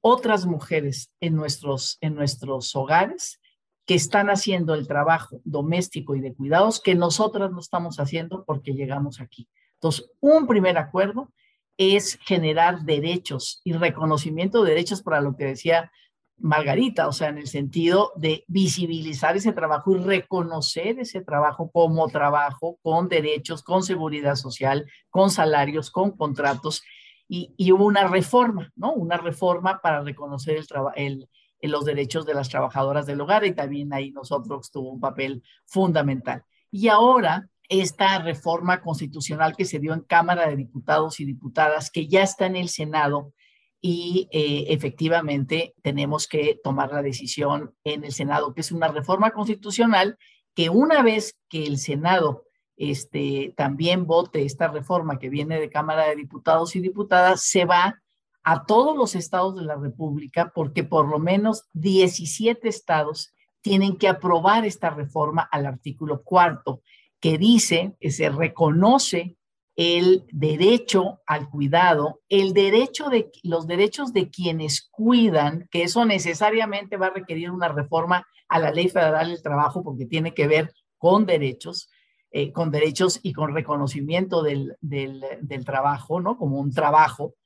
otras 0.01 0.47
mujeres 0.47 1.13
en 1.21 1.37
nuestros, 1.37 1.99
en 2.01 2.15
nuestros 2.15 2.75
hogares 2.75 3.39
que 3.87 3.95
están 3.95 4.31
haciendo 4.31 4.75
el 4.75 4.87
trabajo 4.87 5.41
doméstico 5.45 6.15
y 6.17 6.21
de 6.21 6.35
cuidados 6.35 6.81
que 6.81 6.95
nosotras 6.95 7.51
no 7.51 7.61
estamos 7.61 8.01
haciendo 8.01 8.45
porque 8.47 8.73
llegamos 8.73 9.21
aquí. 9.21 9.47
Entonces, 9.75 10.11
un 10.21 10.47
primer 10.47 10.79
acuerdo 10.79 11.31
es 11.77 12.19
generar 12.25 12.83
derechos 12.83 13.61
y 13.65 13.73
reconocimiento 13.73 14.63
de 14.63 14.71
derechos 14.71 15.03
para 15.03 15.21
lo 15.21 15.37
que 15.37 15.45
decía 15.47 15.91
Margarita, 16.37 17.07
o 17.07 17.13
sea, 17.13 17.29
en 17.29 17.39
el 17.39 17.47
sentido 17.47 18.13
de 18.17 18.45
visibilizar 18.49 19.37
ese 19.37 19.53
trabajo 19.53 19.95
y 19.95 19.99
reconocer 19.99 20.99
ese 20.99 21.23
trabajo 21.23 21.71
como 21.71 22.09
trabajo 22.09 22.79
con 22.83 23.09
derechos, 23.09 23.63
con 23.63 23.83
seguridad 23.83 24.35
social, 24.35 24.87
con 25.11 25.31
salarios, 25.31 25.91
con 25.91 26.17
contratos. 26.17 26.83
Y, 27.29 27.73
hubo 27.73 27.87
una 27.87 28.07
reforma, 28.07 28.71
¿no? 28.77 28.93
Una 28.93 29.17
reforma 29.17 29.81
para 29.81 30.03
reconocer 30.03 30.57
el, 30.57 31.29
el, 31.61 31.71
los 31.71 31.85
derechos 31.85 32.27
de 32.27 32.35
las 32.35 32.49
trabajadoras 32.49 33.07
del 33.07 33.21
hogar 33.21 33.45
y 33.45 33.55
también 33.55 33.93
ahí 33.93 34.11
nosotros 34.11 34.71
tuvo 34.71 34.91
un 34.91 35.01
papel 35.01 35.43
fundamental. 35.65 36.45
Y 36.71 36.89
ahora 36.89 37.49
esta 37.69 38.19
reforma 38.19 38.81
constitucional 38.83 39.57
que 39.57 39.65
se 39.65 39.79
dio 39.79 39.95
en 39.95 40.01
Cámara 40.01 40.49
de 40.49 40.57
Diputados 40.57 41.21
y 41.21 41.25
Diputadas, 41.25 41.91
que 41.91 42.09
ya 42.09 42.23
está 42.23 42.47
en 42.47 42.57
el 42.57 42.69
Senado 42.69 43.33
y 43.81 44.29
eh, 44.33 44.67
efectivamente 44.69 45.75
tenemos 45.83 46.27
que 46.27 46.59
tomar 46.63 46.93
la 46.93 47.03
decisión 47.03 47.75
en 47.85 48.05
el 48.05 48.13
Senado, 48.13 48.55
que 48.55 48.63
es 48.63 48.73
una 48.73 48.89
reforma 48.89 49.31
constitucional 49.31 50.19
que 50.55 50.71
una 50.71 51.03
vez 51.03 51.37
que 51.49 51.67
el 51.67 51.79
Senado 51.79 52.45
este, 52.77 53.53
también 53.57 54.07
vote 54.07 54.45
esta 54.45 54.69
reforma 54.69 55.19
que 55.19 55.29
viene 55.29 55.61
de 55.61 55.71
Cámara 55.71 56.07
de 56.07 56.17
Diputados 56.17 56.75
y 56.77 56.81
Diputadas, 56.81 57.43
se 57.43 57.65
va 57.65 58.01
a 58.43 58.65
todos 58.67 58.97
los 58.97 59.15
estados 59.15 59.57
de 59.57 59.63
la 59.63 59.77
República, 59.77 60.53
porque 60.55 60.85
por 60.85 61.09
lo 61.09 61.19
menos 61.19 61.65
17 61.73 62.69
estados 62.69 63.35
tienen 63.63 63.97
que 63.97 64.09
aprobar 64.09 64.65
esta 64.67 64.91
reforma 64.91 65.43
al 65.51 65.67
artículo 65.67 66.23
cuarto 66.23 66.83
que 67.25 67.39
dice 67.39 67.97
que 68.01 68.11
se 68.11 68.29
reconoce 68.29 69.39
el 69.77 70.27
derecho 70.31 71.23
al 71.27 71.49
cuidado, 71.49 72.21
el 72.29 72.53
derecho 72.53 73.09
de 73.09 73.31
los 73.43 73.67
derechos 73.67 74.13
de 74.13 74.29
quienes 74.29 74.83
cuidan, 74.91 75.67
que 75.71 75.85
eso 75.85 76.05
necesariamente 76.05 76.99
va 76.99 77.07
a 77.07 77.15
requerir 77.15 77.51
una 77.51 77.69
reforma 77.69 78.27
a 78.47 78.59
la 78.59 78.73
Ley 78.73 78.91
Federal 78.91 79.31
del 79.31 79.43
Trabajo 79.43 79.83
porque 79.83 80.05
tiene 80.05 80.35
que 80.35 80.47
ver 80.47 80.75
con 80.99 81.25
derechos, 81.25 81.89
eh, 82.31 82.53
con 82.53 82.71
derechos 82.71 83.21
y 83.23 83.33
con 83.33 83.55
reconocimiento 83.55 84.43
del, 84.43 84.77
del, 84.83 85.25
del, 85.41 85.65
trabajo, 85.65 86.21
¿no? 86.21 86.37
Como 86.37 86.61
un 86.61 86.75
trabajo. 86.75 87.37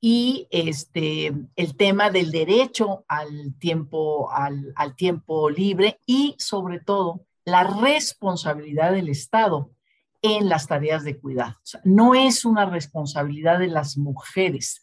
Y 0.00 0.48
este, 0.50 1.34
el 1.56 1.76
tema 1.76 2.08
del 2.08 2.30
derecho 2.30 3.04
al 3.06 3.54
tiempo, 3.58 4.30
al, 4.32 4.72
al 4.76 4.96
tiempo 4.96 5.50
libre 5.50 6.00
y 6.06 6.36
sobre 6.38 6.80
todo 6.80 7.26
la 7.46 7.62
responsabilidad 7.62 8.92
del 8.92 9.08
Estado 9.08 9.70
en 10.20 10.48
las 10.48 10.66
tareas 10.66 11.04
de 11.04 11.18
cuidado. 11.18 11.54
no 11.84 12.14
es 12.14 12.44
una 12.44 12.66
responsabilidad 12.66 13.60
de 13.60 13.68
las 13.68 13.96
mujeres, 13.96 14.82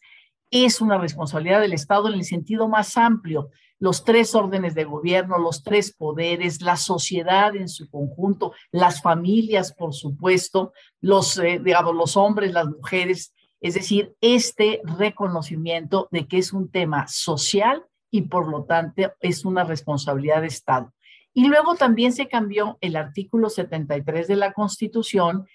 es 0.50 0.80
una 0.80 0.98
responsabilidad 0.98 1.60
del 1.60 1.74
Estado 1.74 2.08
en 2.08 2.14
el 2.14 2.24
sentido 2.24 2.68
más 2.68 2.96
amplio. 2.96 3.50
Los 3.80 4.04
tres 4.04 4.34
órdenes 4.34 4.74
de 4.74 4.84
gobierno, 4.84 5.36
los 5.36 5.62
tres 5.62 5.92
poderes, 5.92 6.62
la 6.62 6.76
sociedad 6.76 7.54
en 7.56 7.68
su 7.68 7.90
conjunto, 7.90 8.52
las 8.70 9.02
familias, 9.02 9.74
por 9.74 9.92
supuesto, 9.92 10.72
los, 11.00 11.36
eh, 11.38 11.60
digamos, 11.62 11.94
los 11.94 12.16
hombres, 12.16 12.52
las 12.52 12.66
mujeres. 12.66 13.34
Es 13.60 13.74
decir, 13.74 14.14
este 14.20 14.80
reconocimiento 14.84 16.08
de 16.12 16.28
que 16.28 16.38
es 16.38 16.52
un 16.52 16.70
tema 16.70 17.08
social 17.08 17.84
y 18.10 18.22
por 18.22 18.48
lo 18.48 18.64
tanto 18.64 19.12
es 19.20 19.44
una 19.44 19.64
responsabilidad 19.64 20.42
de 20.42 20.46
Estado. 20.46 20.93
Y 21.34 21.48
luego 21.48 21.74
también 21.74 22.12
se 22.12 22.28
cambió 22.28 22.78
el 22.80 22.94
artículo 22.96 23.50
73 23.50 24.28
de 24.28 24.36
la 24.36 24.52
Constitución 24.52 25.46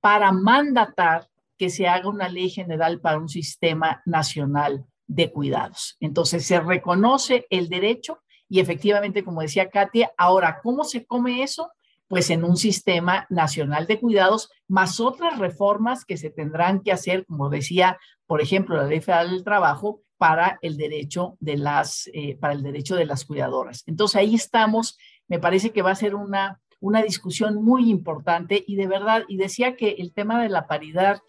para 0.00 0.32
mandatar 0.32 1.28
que 1.58 1.68
se 1.68 1.86
haga 1.86 2.08
una 2.08 2.28
ley 2.28 2.48
general 2.48 3.00
para 3.00 3.18
un 3.18 3.28
sistema 3.28 4.02
nacional 4.06 4.86
de 5.06 5.30
cuidados. 5.30 5.96
Entonces 6.00 6.46
se 6.46 6.60
reconoce 6.60 7.46
el 7.50 7.68
derecho 7.68 8.20
y 8.48 8.60
efectivamente, 8.60 9.22
como 9.22 9.42
decía 9.42 9.68
Katia, 9.68 10.12
ahora, 10.16 10.60
¿cómo 10.62 10.84
se 10.84 11.04
come 11.04 11.42
eso? 11.42 11.70
Pues 12.06 12.30
en 12.30 12.42
un 12.42 12.56
sistema 12.56 13.26
nacional 13.28 13.86
de 13.86 14.00
cuidados, 14.00 14.50
más 14.66 14.98
otras 14.98 15.38
reformas 15.38 16.06
que 16.06 16.16
se 16.16 16.30
tendrán 16.30 16.80
que 16.80 16.92
hacer, 16.92 17.26
como 17.26 17.50
decía, 17.50 17.98
por 18.26 18.40
ejemplo, 18.40 18.76
la 18.76 18.84
Ley 18.84 19.00
Federal 19.00 19.30
del 19.30 19.44
Trabajo, 19.44 20.00
para 20.18 20.58
el 20.62 20.76
derecho 20.76 21.36
de 21.38 21.56
las, 21.56 22.10
eh, 22.12 22.36
para 22.36 22.52
el 22.52 22.62
derecho 22.62 22.96
de 22.96 23.06
las 23.06 23.24
cuidadoras. 23.24 23.84
Entonces 23.86 24.16
ahí 24.16 24.34
estamos 24.34 24.98
me 25.28 25.38
parece 25.38 25.70
que 25.70 25.82
va 25.82 25.92
a 25.92 25.96
ser 25.96 26.14
una, 26.14 26.60
una 26.80 27.02
discusión 27.02 27.62
muy 27.62 27.90
importante 27.90 28.64
y 28.66 28.76
de 28.76 28.86
verdad, 28.86 29.24
y 29.28 29.36
decía 29.36 29.76
que 29.76 29.96
el 29.98 30.12
tema 30.12 30.42
de 30.42 30.48
la 30.48 30.66
paridad, 30.66 31.22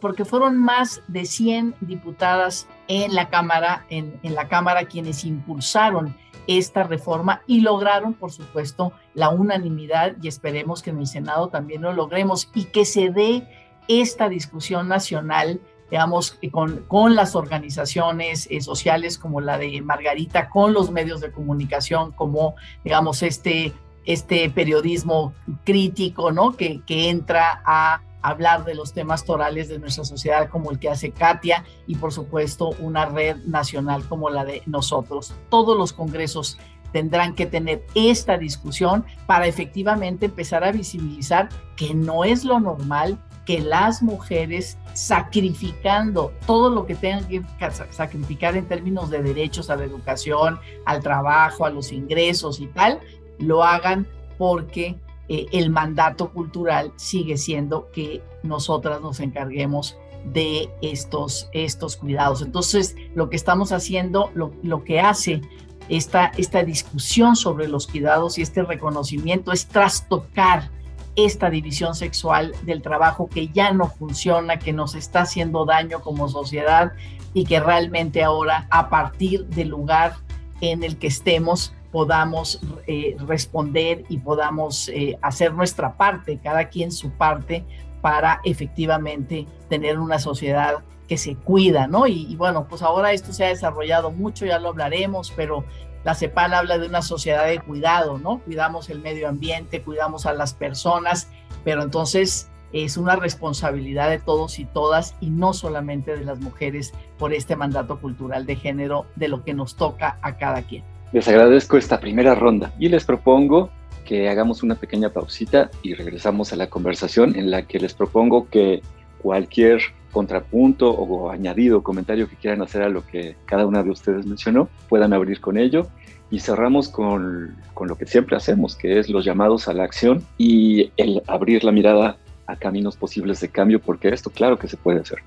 porque 0.00 0.24
fueron 0.24 0.56
más 0.56 1.02
de 1.06 1.24
100 1.24 1.76
diputadas 1.80 2.66
en 2.88 3.14
la 3.14 3.28
Cámara, 3.28 3.86
en, 3.88 4.18
en 4.24 4.34
la 4.34 4.48
Cámara 4.48 4.86
quienes 4.86 5.24
impulsaron 5.24 6.16
esta 6.48 6.82
reforma 6.82 7.42
y 7.46 7.60
lograron, 7.60 8.14
por 8.14 8.32
supuesto, 8.32 8.92
la 9.14 9.28
unanimidad 9.28 10.16
y 10.20 10.26
esperemos 10.26 10.82
que 10.82 10.90
en 10.90 10.98
el 10.98 11.06
Senado 11.06 11.48
también 11.48 11.82
lo 11.82 11.92
logremos 11.92 12.50
y 12.54 12.64
que 12.64 12.84
se 12.84 13.10
dé 13.10 13.46
esta 13.86 14.28
discusión 14.28 14.88
nacional 14.88 15.60
digamos, 15.90 16.38
con, 16.50 16.84
con 16.88 17.14
las 17.14 17.34
organizaciones 17.34 18.46
eh, 18.50 18.60
sociales 18.60 19.18
como 19.18 19.40
la 19.40 19.58
de 19.58 19.80
Margarita, 19.82 20.48
con 20.48 20.72
los 20.72 20.90
medios 20.90 21.20
de 21.20 21.32
comunicación 21.32 22.12
como, 22.12 22.54
digamos, 22.84 23.22
este, 23.22 23.72
este 24.04 24.50
periodismo 24.50 25.34
crítico, 25.64 26.32
¿no? 26.32 26.56
Que, 26.56 26.80
que 26.86 27.10
entra 27.10 27.62
a 27.64 28.02
hablar 28.22 28.64
de 28.64 28.74
los 28.74 28.92
temas 28.92 29.24
torales 29.24 29.68
de 29.68 29.78
nuestra 29.78 30.04
sociedad 30.04 30.48
como 30.48 30.70
el 30.70 30.78
que 30.78 30.90
hace 30.90 31.10
Katia 31.10 31.64
y 31.86 31.96
por 31.96 32.12
supuesto 32.12 32.70
una 32.78 33.06
red 33.06 33.36
nacional 33.46 34.04
como 34.08 34.30
la 34.30 34.44
de 34.44 34.62
nosotros. 34.66 35.34
Todos 35.48 35.76
los 35.76 35.92
congresos 35.92 36.58
tendrán 36.92 37.34
que 37.34 37.46
tener 37.46 37.84
esta 37.94 38.36
discusión 38.36 39.04
para 39.26 39.46
efectivamente 39.46 40.26
empezar 40.26 40.64
a 40.64 40.72
visibilizar 40.72 41.48
que 41.76 41.94
no 41.94 42.24
es 42.24 42.44
lo 42.44 42.60
normal 42.60 43.18
que 43.50 43.58
las 43.58 44.00
mujeres 44.00 44.78
sacrificando 44.94 46.32
todo 46.46 46.70
lo 46.70 46.86
que 46.86 46.94
tengan 46.94 47.26
que 47.26 47.42
sacrificar 47.90 48.56
en 48.56 48.68
términos 48.68 49.10
de 49.10 49.24
derechos 49.24 49.70
a 49.70 49.74
la 49.76 49.82
educación, 49.82 50.60
al 50.86 51.02
trabajo, 51.02 51.64
a 51.64 51.70
los 51.70 51.90
ingresos 51.90 52.60
y 52.60 52.68
tal, 52.68 53.00
lo 53.40 53.64
hagan 53.64 54.06
porque 54.38 55.00
eh, 55.28 55.46
el 55.50 55.70
mandato 55.70 56.30
cultural 56.30 56.92
sigue 56.94 57.36
siendo 57.36 57.90
que 57.90 58.22
nosotras 58.44 59.00
nos 59.00 59.18
encarguemos 59.18 59.98
de 60.32 60.70
estos, 60.80 61.48
estos 61.52 61.96
cuidados. 61.96 62.42
Entonces, 62.42 62.94
lo 63.16 63.30
que 63.30 63.36
estamos 63.36 63.72
haciendo, 63.72 64.30
lo, 64.32 64.52
lo 64.62 64.84
que 64.84 65.00
hace 65.00 65.40
esta, 65.88 66.26
esta 66.36 66.62
discusión 66.62 67.34
sobre 67.34 67.66
los 67.66 67.88
cuidados 67.88 68.38
y 68.38 68.42
este 68.42 68.62
reconocimiento 68.62 69.50
es 69.50 69.66
trastocar 69.66 70.70
esta 71.16 71.50
división 71.50 71.94
sexual 71.94 72.54
del 72.62 72.82
trabajo 72.82 73.28
que 73.28 73.48
ya 73.48 73.72
no 73.72 73.88
funciona, 73.88 74.58
que 74.58 74.72
nos 74.72 74.94
está 74.94 75.22
haciendo 75.22 75.64
daño 75.64 76.00
como 76.00 76.28
sociedad 76.28 76.92
y 77.34 77.44
que 77.44 77.60
realmente 77.60 78.22
ahora 78.22 78.66
a 78.70 78.88
partir 78.88 79.46
del 79.46 79.68
lugar 79.68 80.14
en 80.60 80.82
el 80.82 80.98
que 80.98 81.06
estemos 81.06 81.74
podamos 81.90 82.60
eh, 82.86 83.16
responder 83.26 84.04
y 84.08 84.18
podamos 84.18 84.88
eh, 84.88 85.18
hacer 85.22 85.54
nuestra 85.54 85.96
parte, 85.96 86.38
cada 86.42 86.68
quien 86.68 86.92
su 86.92 87.10
parte, 87.10 87.64
para 88.00 88.40
efectivamente 88.44 89.46
tener 89.68 89.98
una 89.98 90.18
sociedad 90.18 90.76
que 91.08 91.18
se 91.18 91.34
cuida, 91.34 91.88
¿no? 91.88 92.06
Y, 92.06 92.26
y, 92.30 92.36
bueno, 92.36 92.66
pues 92.68 92.82
ahora 92.82 93.12
esto 93.12 93.32
se 93.32 93.44
ha 93.44 93.48
desarrollado 93.48 94.12
mucho, 94.12 94.46
ya 94.46 94.60
lo 94.60 94.68
hablaremos, 94.68 95.32
pero 95.34 95.64
La 96.04 96.14
CEPAL 96.14 96.54
habla 96.54 96.78
de 96.78 96.86
una 96.86 97.02
sociedad 97.02 97.46
de 97.46 97.60
cuidado, 97.60 98.18
¿no? 98.18 98.40
Cuidamos 98.40 98.88
el 98.88 99.00
medio 99.00 99.28
ambiente, 99.28 99.82
cuidamos 99.82 100.26
a 100.26 100.32
las 100.32 100.54
personas, 100.54 101.28
pero 101.64 101.82
entonces 101.82 102.48
es 102.72 102.96
una 102.96 103.16
responsabilidad 103.16 104.08
de 104.10 104.18
todos 104.18 104.58
y 104.58 104.64
todas 104.64 105.14
y 105.20 105.30
no 105.30 105.52
solamente 105.52 106.16
de 106.16 106.24
las 106.24 106.40
mujeres 106.40 106.92
por 107.18 107.34
este 107.34 107.56
mandato 107.56 107.98
cultural 108.00 108.46
de 108.46 108.56
género 108.56 109.06
de 109.16 109.28
lo 109.28 109.44
que 109.44 109.54
nos 109.54 109.76
toca 109.76 110.18
a 110.22 110.36
cada 110.36 110.62
quien. 110.62 110.84
Les 111.12 111.26
agradezco 111.26 111.76
esta 111.76 111.98
primera 111.98 112.34
ronda 112.34 112.72
y 112.78 112.88
les 112.88 113.04
propongo 113.04 113.70
que 114.04 114.28
hagamos 114.28 114.62
una 114.62 114.76
pequeña 114.76 115.10
pausita 115.10 115.70
y 115.82 115.94
regresamos 115.94 116.52
a 116.52 116.56
la 116.56 116.68
conversación 116.68 117.36
en 117.36 117.50
la 117.50 117.66
que 117.66 117.78
les 117.78 117.94
propongo 117.94 118.48
que 118.48 118.82
cualquier 119.22 119.80
contrapunto 120.12 120.90
o 120.90 121.30
añadido 121.30 121.82
comentario 121.82 122.28
que 122.28 122.36
quieran 122.36 122.62
hacer 122.62 122.82
a 122.82 122.88
lo 122.88 123.06
que 123.06 123.36
cada 123.44 123.66
una 123.66 123.82
de 123.82 123.90
ustedes 123.90 124.26
mencionó, 124.26 124.68
puedan 124.88 125.12
abrir 125.12 125.40
con 125.40 125.58
ello. 125.58 125.86
Y 126.32 126.38
cerramos 126.38 126.88
con, 126.88 127.56
con 127.74 127.88
lo 127.88 127.96
que 127.96 128.06
siempre 128.06 128.36
hacemos, 128.36 128.76
que 128.76 129.00
es 129.00 129.10
los 129.10 129.24
llamados 129.24 129.66
a 129.66 129.72
la 129.72 129.82
acción 129.82 130.24
y 130.38 130.92
el 130.96 131.22
abrir 131.26 131.64
la 131.64 131.72
mirada 131.72 132.18
a 132.46 132.56
caminos 132.56 132.96
posibles 132.96 133.40
de 133.40 133.48
cambio, 133.48 133.80
porque 133.80 134.08
esto 134.10 134.30
claro 134.30 134.56
que 134.56 134.68
se 134.68 134.76
puede 134.76 135.00
hacer. 135.00 135.18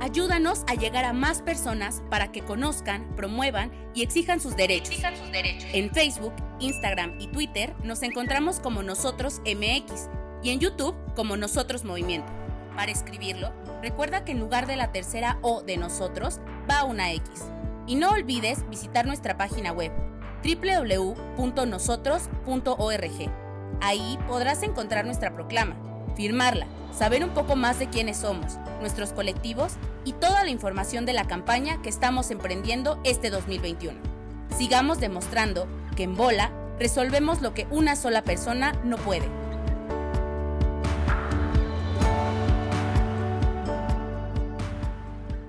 Ayúdanos 0.00 0.64
a 0.66 0.74
llegar 0.74 1.04
a 1.04 1.12
más 1.12 1.40
personas 1.40 2.02
para 2.10 2.32
que 2.32 2.40
conozcan, 2.42 3.06
promuevan 3.14 3.70
y 3.94 4.02
exijan 4.02 4.40
sus 4.40 4.56
derechos. 4.56 5.00
En 5.72 5.90
Facebook, 5.90 6.32
Instagram 6.60 7.14
y 7.18 7.28
Twitter 7.28 7.74
nos 7.82 8.02
encontramos 8.02 8.60
como 8.60 8.82
Nosotros 8.82 9.40
MX 9.44 10.08
y 10.42 10.50
en 10.50 10.60
YouTube 10.60 10.94
como 11.14 11.36
Nosotros 11.36 11.84
Movimiento. 11.84 12.32
Para 12.76 12.92
escribirlo, 12.92 13.52
recuerda 13.82 14.24
que 14.24 14.32
en 14.32 14.40
lugar 14.40 14.66
de 14.66 14.76
la 14.76 14.92
tercera 14.92 15.38
O 15.42 15.62
de 15.62 15.76
nosotros 15.76 16.40
va 16.70 16.84
una 16.84 17.12
X. 17.12 17.44
Y 17.86 17.96
no 17.96 18.10
olvides 18.10 18.68
visitar 18.68 19.06
nuestra 19.06 19.36
página 19.36 19.72
web 19.72 19.92
www.nosotros.org. 20.44 23.30
Ahí 23.80 24.18
podrás 24.28 24.62
encontrar 24.62 25.04
nuestra 25.04 25.32
proclama, 25.32 25.76
firmarla 26.16 26.66
saber 26.92 27.24
un 27.24 27.30
poco 27.30 27.56
más 27.56 27.78
de 27.78 27.88
quiénes 27.88 28.18
somos, 28.18 28.58
nuestros 28.80 29.12
colectivos 29.12 29.74
y 30.04 30.12
toda 30.12 30.44
la 30.44 30.50
información 30.50 31.06
de 31.06 31.12
la 31.12 31.26
campaña 31.26 31.80
que 31.82 31.88
estamos 31.88 32.30
emprendiendo 32.30 33.00
este 33.04 33.30
2021. 33.30 33.98
Sigamos 34.56 35.00
demostrando 35.00 35.66
en 36.02 36.16
Bola 36.16 36.50
resolvemos 36.78 37.42
lo 37.42 37.52
que 37.54 37.66
una 37.70 37.94
sola 37.96 38.22
persona 38.22 38.72
no 38.84 38.96
puede. 38.96 39.28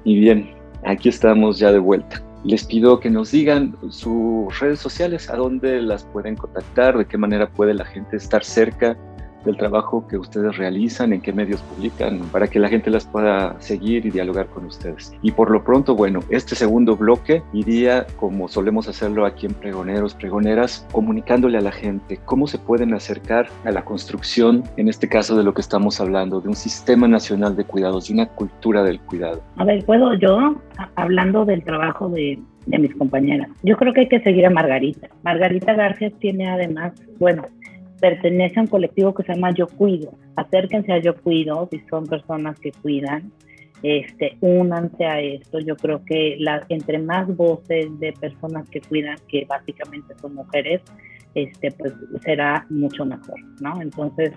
Y 0.04 0.20
bien, 0.20 0.50
aquí 0.84 1.10
estamos 1.10 1.60
ya 1.60 1.72
de 1.72 1.80
vuelta. 1.80 2.22
Les 2.44 2.66
pido 2.66 3.00
que 3.00 3.10
nos 3.10 3.32
digan 3.32 3.78
sus 3.90 4.60
redes 4.60 4.80
sociales, 4.80 5.30
a 5.30 5.36
dónde 5.36 5.80
las 5.82 6.04
pueden 6.06 6.36
contactar, 6.36 6.98
de 6.98 7.06
qué 7.06 7.18
manera 7.18 7.48
puede 7.48 7.76
la 7.76 7.86
gente 7.86 8.18
estar 8.18 8.44
cerca 8.44 8.98
del 9.46 9.58
trabajo 9.58 10.08
que 10.08 10.18
ustedes 10.18 10.58
realizan, 10.58 11.14
en 11.14 11.22
qué 11.22 11.34
medios 11.34 11.62
publican, 11.62 12.20
para 12.32 12.48
que 12.48 12.60
la 12.60 12.70
gente 12.70 12.90
las 12.90 13.06
pueda 13.06 13.56
seguir 13.60 14.06
y 14.06 14.12
dialogar 14.12 14.48
con 14.48 14.66
ustedes. 14.66 15.14
Y 15.22 15.32
por 15.32 15.52
lo 15.52 15.64
pronto, 15.64 15.96
bueno, 15.96 16.20
este 16.30 16.56
segundo 16.56 16.96
bloque 16.96 17.42
iría, 17.54 18.06
como 18.18 18.48
solemos 18.48 18.88
hacerlo 18.88 19.26
aquí 19.26 19.46
en 19.46 19.54
Pregoneros, 19.54 20.14
Pregoneras, 20.14 20.88
comunicándole 20.92 21.58
a 21.58 21.62
la 21.62 21.72
gente 21.72 22.20
cómo 22.26 22.48
se 22.48 22.58
pueden 22.58 22.94
acercar 22.94 23.48
a 23.66 23.72
la 23.72 23.84
construcción, 23.84 24.64
en 24.78 24.90
este 24.90 25.08
caso 25.08 25.36
de 25.36 25.44
lo 25.44 25.54
que 25.54 25.62
estamos 25.62 26.00
hablando, 26.00 26.42
de 26.42 26.50
un 26.50 26.56
sistema 26.56 27.08
nacional 27.08 27.56
de 27.56 27.64
cuidados, 27.64 28.08
de 28.08 28.14
una 28.14 28.28
cultura 28.28 28.84
del 28.84 29.00
cuidado. 29.02 29.42
A 29.58 29.66
ver, 29.66 29.84
¿puedo 29.86 30.14
yo, 30.16 30.56
hablando 30.96 31.46
del 31.46 31.64
trabajo 31.64 32.10
de, 32.10 32.40
de 32.66 32.80
mis 32.80 32.96
compañeras. 32.96 33.50
Yo 33.64 33.76
creo 33.78 33.94
que 33.94 34.02
hay 34.02 34.08
que 34.08 34.22
seguir 34.22 34.46
a 34.46 34.50
Margarita. 34.50 35.10
Margarita 35.24 35.74
García 35.74 36.12
tiene 36.20 36.50
además, 36.50 36.94
bueno, 37.20 37.46
pertenece 38.02 38.60
a 38.60 38.64
un 38.64 38.68
colectivo 38.68 39.14
que 39.14 39.24
se 39.24 39.34
llama 39.34 39.54
Yo 39.54 39.68
Cuido. 39.68 40.12
Acérquense 40.36 40.92
a 40.92 40.98
Yo 40.98 41.16
Cuido 41.16 41.70
si 41.72 41.80
son 41.90 42.08
personas 42.08 42.60
que 42.60 42.72
cuidan. 42.72 43.32
Este, 43.84 44.38
únanse 44.42 45.06
a 45.06 45.22
esto. 45.22 45.60
Yo 45.60 45.76
creo 45.78 46.04
que 46.04 46.38
entre 46.70 47.00
más 47.00 47.34
voces 47.36 47.88
de 48.00 48.12
personas 48.14 48.70
que 48.70 48.82
cuidan, 48.82 49.18
que 49.28 49.46
básicamente 49.46 50.14
son 50.20 50.36
mujeres, 50.36 50.82
este, 51.36 51.72
pues 51.72 51.94
será 52.24 52.66
mucho 52.70 53.06
mejor, 53.06 53.40
¿no? 53.62 53.82
Entonces 53.82 54.32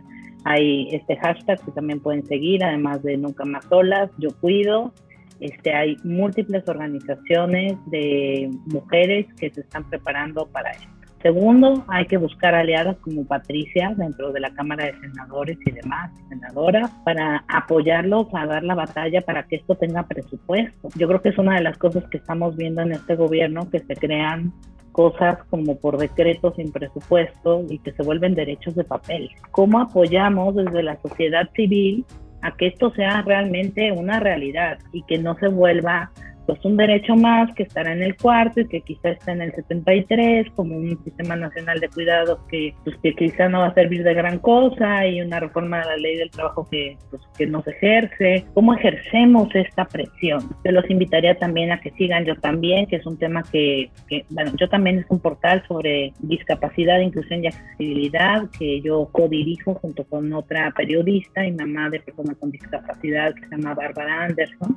hay 0.44 0.88
este 0.92 1.16
hashtag 1.16 1.60
que 1.64 1.72
también 1.72 2.00
pueden 2.00 2.24
seguir, 2.26 2.62
además 2.62 3.02
de 3.02 3.16
Nunca 3.16 3.44
Más 3.44 3.64
Solas, 3.64 4.10
Yo 4.18 4.28
Cuido. 4.40 4.92
Este, 5.40 5.74
hay 5.74 5.96
múltiples 6.04 6.68
organizaciones 6.68 7.74
de 7.86 8.50
mujeres 8.66 9.26
que 9.34 9.50
se 9.50 9.62
están 9.62 9.88
preparando 9.90 10.46
para 10.46 10.70
esto. 10.70 10.93
Segundo, 11.24 11.82
hay 11.88 12.04
que 12.04 12.18
buscar 12.18 12.54
aliadas 12.54 12.98
como 12.98 13.24
Patricia 13.24 13.94
dentro 13.96 14.30
de 14.30 14.40
la 14.40 14.52
Cámara 14.52 14.84
de 14.84 15.00
Senadores 15.00 15.56
y 15.64 15.70
demás, 15.70 16.10
senadoras, 16.28 16.90
para 17.02 17.42
apoyarlos 17.48 18.26
a 18.34 18.44
dar 18.44 18.62
la 18.62 18.74
batalla 18.74 19.22
para 19.22 19.44
que 19.44 19.56
esto 19.56 19.74
tenga 19.74 20.02
presupuesto. 20.02 20.90
Yo 20.96 21.08
creo 21.08 21.22
que 21.22 21.30
es 21.30 21.38
una 21.38 21.54
de 21.54 21.62
las 21.62 21.78
cosas 21.78 22.04
que 22.10 22.18
estamos 22.18 22.58
viendo 22.58 22.82
en 22.82 22.92
este 22.92 23.16
gobierno, 23.16 23.70
que 23.70 23.78
se 23.78 23.96
crean 23.96 24.52
cosas 24.92 25.38
como 25.48 25.78
por 25.78 25.96
decreto 25.96 26.52
sin 26.56 26.70
presupuesto 26.70 27.64
y 27.70 27.78
que 27.78 27.92
se 27.92 28.02
vuelven 28.02 28.34
derechos 28.34 28.74
de 28.74 28.84
papel. 28.84 29.30
¿Cómo 29.50 29.80
apoyamos 29.80 30.54
desde 30.54 30.82
la 30.82 31.00
sociedad 31.00 31.48
civil 31.56 32.04
a 32.42 32.54
que 32.54 32.66
esto 32.66 32.90
sea 32.90 33.22
realmente 33.22 33.92
una 33.92 34.20
realidad 34.20 34.78
y 34.92 35.02
que 35.04 35.16
no 35.16 35.38
se 35.38 35.48
vuelva 35.48 36.10
pues 36.46 36.64
un 36.64 36.76
derecho 36.76 37.16
más 37.16 37.52
que 37.54 37.62
estará 37.62 37.92
en 37.92 38.02
el 38.02 38.16
cuarto 38.16 38.60
y 38.60 38.68
que 38.68 38.80
quizá 38.82 39.10
está 39.10 39.32
en 39.32 39.42
el 39.42 39.54
73 39.54 40.48
como 40.54 40.76
un 40.76 41.02
sistema 41.04 41.36
nacional 41.36 41.80
de 41.80 41.88
cuidados 41.88 42.38
que, 42.48 42.74
pues, 42.84 42.96
que 43.02 43.14
quizá 43.14 43.48
no 43.48 43.60
va 43.60 43.68
a 43.68 43.74
servir 43.74 44.02
de 44.02 44.14
gran 44.14 44.38
cosa 44.38 45.06
y 45.06 45.20
una 45.20 45.40
reforma 45.40 45.80
de 45.80 45.86
la 45.86 45.96
ley 45.96 46.16
del 46.16 46.30
trabajo 46.30 46.66
que, 46.70 46.96
pues, 47.10 47.22
que 47.36 47.46
no 47.46 47.62
se 47.62 47.70
ejerce. 47.70 48.44
¿Cómo 48.54 48.74
ejercemos 48.74 49.48
esta 49.54 49.84
presión? 49.86 50.42
Yo 50.64 50.72
los 50.72 50.88
invitaría 50.90 51.38
también 51.38 51.72
a 51.72 51.80
que 51.80 51.90
sigan 51.92 52.24
Yo 52.24 52.36
también, 52.36 52.86
que 52.86 52.96
es 52.96 53.06
un 53.06 53.18
tema 53.18 53.42
que, 53.50 53.90
que 54.08 54.24
bueno, 54.30 54.52
yo 54.58 54.68
también 54.68 54.98
es 54.98 55.06
un 55.08 55.20
portal 55.20 55.62
sobre 55.66 56.12
discapacidad, 56.20 57.00
inclusión 57.00 57.44
y 57.44 57.48
accesibilidad 57.48 58.42
que 58.58 58.80
yo 58.80 59.08
codirijo 59.12 59.74
junto 59.74 60.04
con 60.04 60.32
otra 60.32 60.72
periodista 60.76 61.44
y 61.44 61.52
mamá 61.52 61.90
de 61.90 62.00
personas 62.00 62.36
con 62.36 62.50
discapacidad 62.50 63.34
que 63.34 63.48
se 63.48 63.56
llama 63.56 63.74
Bárbara 63.74 64.24
Anderson 64.24 64.76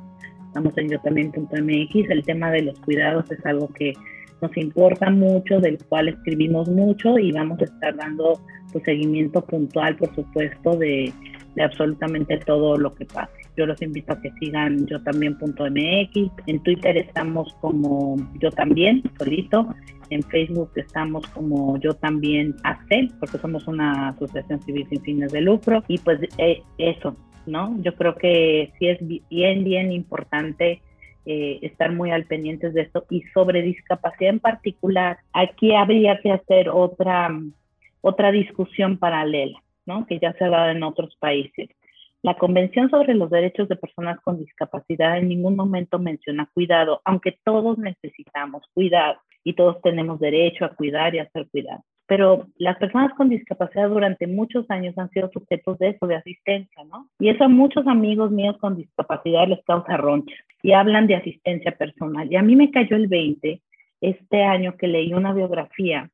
estamos 0.58 0.76
en 0.78 0.88
yo 0.88 0.98
también.mx, 1.00 2.10
el 2.10 2.24
tema 2.24 2.50
de 2.50 2.62
los 2.62 2.80
cuidados 2.80 3.30
es 3.30 3.44
algo 3.46 3.68
que 3.68 3.92
nos 4.40 4.56
importa 4.56 5.08
mucho, 5.08 5.60
del 5.60 5.78
cual 5.84 6.08
escribimos 6.08 6.68
mucho 6.68 7.16
y 7.18 7.30
vamos 7.30 7.60
a 7.60 7.64
estar 7.64 7.96
dando 7.96 8.40
pues, 8.72 8.84
seguimiento 8.84 9.40
puntual, 9.44 9.96
por 9.96 10.12
supuesto, 10.14 10.76
de, 10.76 11.12
de 11.54 11.62
absolutamente 11.62 12.38
todo 12.38 12.76
lo 12.76 12.92
que 12.94 13.04
pase. 13.04 13.32
Yo 13.56 13.66
los 13.66 13.80
invito 13.82 14.12
a 14.12 14.20
que 14.20 14.32
sigan 14.40 14.86
yo 14.86 15.02
también.mx. 15.02 16.32
En 16.46 16.62
Twitter 16.62 16.96
estamos 16.96 17.54
como 17.60 18.16
yo 18.40 18.50
también, 18.50 19.02
solito. 19.18 19.74
En 20.10 20.22
Facebook 20.22 20.70
estamos 20.76 21.26
como 21.28 21.78
yo 21.78 21.94
también 21.94 22.54
AC, 22.64 23.12
porque 23.20 23.38
somos 23.38 23.66
una 23.66 24.10
asociación 24.10 24.60
civil 24.62 24.86
sin 24.88 25.02
fines 25.02 25.32
de 25.32 25.40
lucro. 25.40 25.82
Y 25.88 25.98
pues 25.98 26.20
eh, 26.38 26.62
eso, 26.78 27.16
¿no? 27.48 27.76
Yo 27.82 27.94
creo 27.94 28.14
que 28.16 28.72
sí 28.78 28.88
es 28.88 28.98
bien, 29.00 29.64
bien 29.64 29.92
importante 29.92 30.82
eh, 31.26 31.58
estar 31.62 31.92
muy 31.92 32.10
al 32.10 32.24
pendientes 32.24 32.72
de 32.74 32.82
esto 32.82 33.04
y 33.10 33.22
sobre 33.34 33.62
discapacidad 33.62 34.30
en 34.30 34.40
particular, 34.40 35.18
aquí 35.32 35.74
habría 35.74 36.20
que 36.20 36.32
hacer 36.32 36.68
otra, 36.68 37.30
otra 38.00 38.30
discusión 38.30 38.98
paralela, 38.98 39.62
¿no? 39.84 40.06
Que 40.06 40.18
ya 40.18 40.32
se 40.34 40.44
ha 40.44 40.48
dado 40.48 40.70
en 40.70 40.82
otros 40.82 41.16
países. 41.16 41.68
La 42.22 42.34
Convención 42.34 42.90
sobre 42.90 43.14
los 43.14 43.30
Derechos 43.30 43.68
de 43.68 43.76
Personas 43.76 44.18
con 44.20 44.38
Discapacidad 44.38 45.18
en 45.18 45.28
ningún 45.28 45.54
momento 45.54 45.98
menciona 45.98 46.48
cuidado, 46.52 47.00
aunque 47.04 47.38
todos 47.44 47.78
necesitamos 47.78 48.62
cuidado 48.74 49.18
y 49.44 49.52
todos 49.52 49.80
tenemos 49.82 50.18
derecho 50.20 50.64
a 50.64 50.74
cuidar 50.74 51.14
y 51.14 51.18
a 51.18 51.30
ser 51.30 51.46
cuidados 51.48 51.84
pero 52.08 52.46
las 52.56 52.78
personas 52.78 53.12
con 53.14 53.28
discapacidad 53.28 53.90
durante 53.90 54.26
muchos 54.26 54.68
años 54.70 54.96
han 54.96 55.10
sido 55.10 55.30
sujetos 55.30 55.78
de 55.78 55.90
eso, 55.90 56.06
de 56.06 56.16
asistencia, 56.16 56.82
¿no? 56.84 57.06
Y 57.18 57.28
eso 57.28 57.44
a 57.44 57.48
muchos 57.48 57.86
amigos 57.86 58.30
míos 58.30 58.56
con 58.58 58.76
discapacidad 58.76 59.46
les 59.46 59.62
causa 59.64 59.98
ronchas 59.98 60.38
y 60.62 60.72
hablan 60.72 61.06
de 61.06 61.16
asistencia 61.16 61.72
personal. 61.72 62.26
Y 62.32 62.36
a 62.36 62.42
mí 62.42 62.56
me 62.56 62.70
cayó 62.70 62.96
el 62.96 63.08
20 63.08 63.60
este 64.00 64.42
año 64.42 64.74
que 64.78 64.88
leí 64.88 65.12
una 65.12 65.34
biografía 65.34 66.08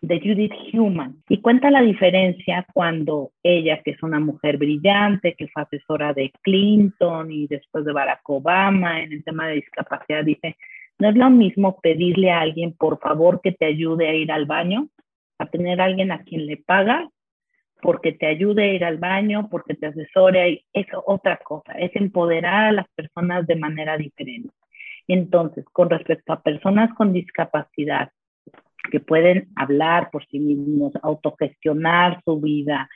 de 0.00 0.20
Judith 0.20 0.52
Human 0.72 1.16
y 1.28 1.40
cuenta 1.40 1.68
la 1.72 1.82
diferencia 1.82 2.64
cuando 2.72 3.32
ella, 3.42 3.82
que 3.82 3.90
es 3.90 4.02
una 4.04 4.20
mujer 4.20 4.56
brillante, 4.56 5.34
que 5.34 5.48
fue 5.48 5.64
asesora 5.64 6.14
de 6.14 6.30
Clinton 6.42 7.32
y 7.32 7.48
después 7.48 7.84
de 7.84 7.92
Barack 7.92 8.22
Obama 8.30 9.02
en 9.02 9.12
el 9.12 9.24
tema 9.24 9.48
de 9.48 9.56
discapacidad, 9.56 10.24
dice, 10.24 10.56
no 11.00 11.08
es 11.08 11.16
lo 11.16 11.28
mismo 11.28 11.80
pedirle 11.80 12.30
a 12.30 12.40
alguien, 12.40 12.72
por 12.72 13.00
favor, 13.00 13.40
que 13.42 13.50
te 13.50 13.64
ayude 13.64 14.08
a 14.08 14.14
ir 14.14 14.30
al 14.30 14.46
baño, 14.46 14.88
a 15.40 15.46
tener 15.46 15.80
alguien 15.80 16.12
a 16.12 16.22
quien 16.22 16.46
le 16.46 16.58
paga 16.58 17.08
porque 17.80 18.12
te 18.12 18.26
ayude 18.26 18.64
a 18.64 18.72
ir 18.74 18.84
al 18.84 18.98
baño, 18.98 19.48
porque 19.50 19.74
te 19.74 19.86
asesore, 19.86 20.66
es 20.74 20.86
otra 21.06 21.38
cosa, 21.38 21.72
es 21.72 21.90
empoderar 21.96 22.66
a 22.66 22.72
las 22.72 22.86
personas 22.94 23.46
de 23.46 23.56
manera 23.56 23.96
diferente. 23.96 24.52
Entonces, 25.08 25.64
con 25.72 25.88
respecto 25.88 26.34
a 26.34 26.42
personas 26.42 26.92
con 26.94 27.14
discapacidad 27.14 28.10
que 28.90 29.00
pueden 29.00 29.48
hablar 29.56 30.10
por 30.10 30.26
sí 30.26 30.38
mismos, 30.38 30.92
autogestionar 31.02 32.20
su 32.22 32.38
vida, 32.38 32.88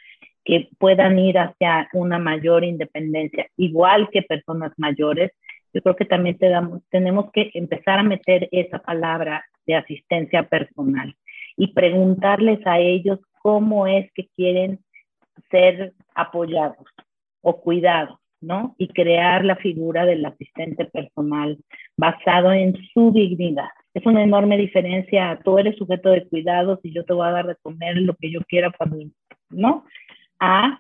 que 0.44 0.68
puedan 0.78 1.18
ir 1.18 1.38
hacia 1.38 1.88
una 1.94 2.18
mayor 2.18 2.62
independencia, 2.62 3.46
igual 3.56 4.10
que 4.10 4.20
personas 4.20 4.72
mayores, 4.76 5.32
yo 5.72 5.80
creo 5.80 5.96
que 5.96 6.04
también 6.04 6.38
tenemos 6.90 7.32
que 7.32 7.50
empezar 7.54 8.00
a 8.00 8.02
meter 8.02 8.48
esa 8.52 8.80
palabra 8.80 9.44
de 9.66 9.76
asistencia 9.76 10.42
personal 10.42 11.16
y 11.56 11.68
preguntarles 11.68 12.64
a 12.66 12.78
ellos 12.78 13.20
cómo 13.40 13.86
es 13.86 14.10
que 14.12 14.28
quieren 14.36 14.80
ser 15.50 15.92
apoyados 16.14 16.86
o 17.42 17.60
cuidados, 17.60 18.18
¿no? 18.40 18.74
Y 18.78 18.88
crear 18.88 19.44
la 19.44 19.56
figura 19.56 20.04
del 20.06 20.24
asistente 20.24 20.86
personal 20.86 21.58
basado 21.96 22.52
en 22.52 22.74
su 22.92 23.12
dignidad. 23.12 23.68
Es 23.92 24.04
una 24.06 24.22
enorme 24.22 24.56
diferencia, 24.56 25.38
tú 25.44 25.58
eres 25.58 25.76
sujeto 25.76 26.10
de 26.10 26.26
cuidados 26.26 26.80
y 26.82 26.92
yo 26.92 27.04
te 27.04 27.12
voy 27.12 27.26
a 27.28 27.32
dar 27.32 27.46
de 27.46 27.56
comer 27.62 27.96
lo 27.98 28.14
que 28.14 28.30
yo 28.30 28.40
quiera 28.48 28.72
cuando, 28.76 28.98
¿no? 29.50 29.84
A 30.40 30.78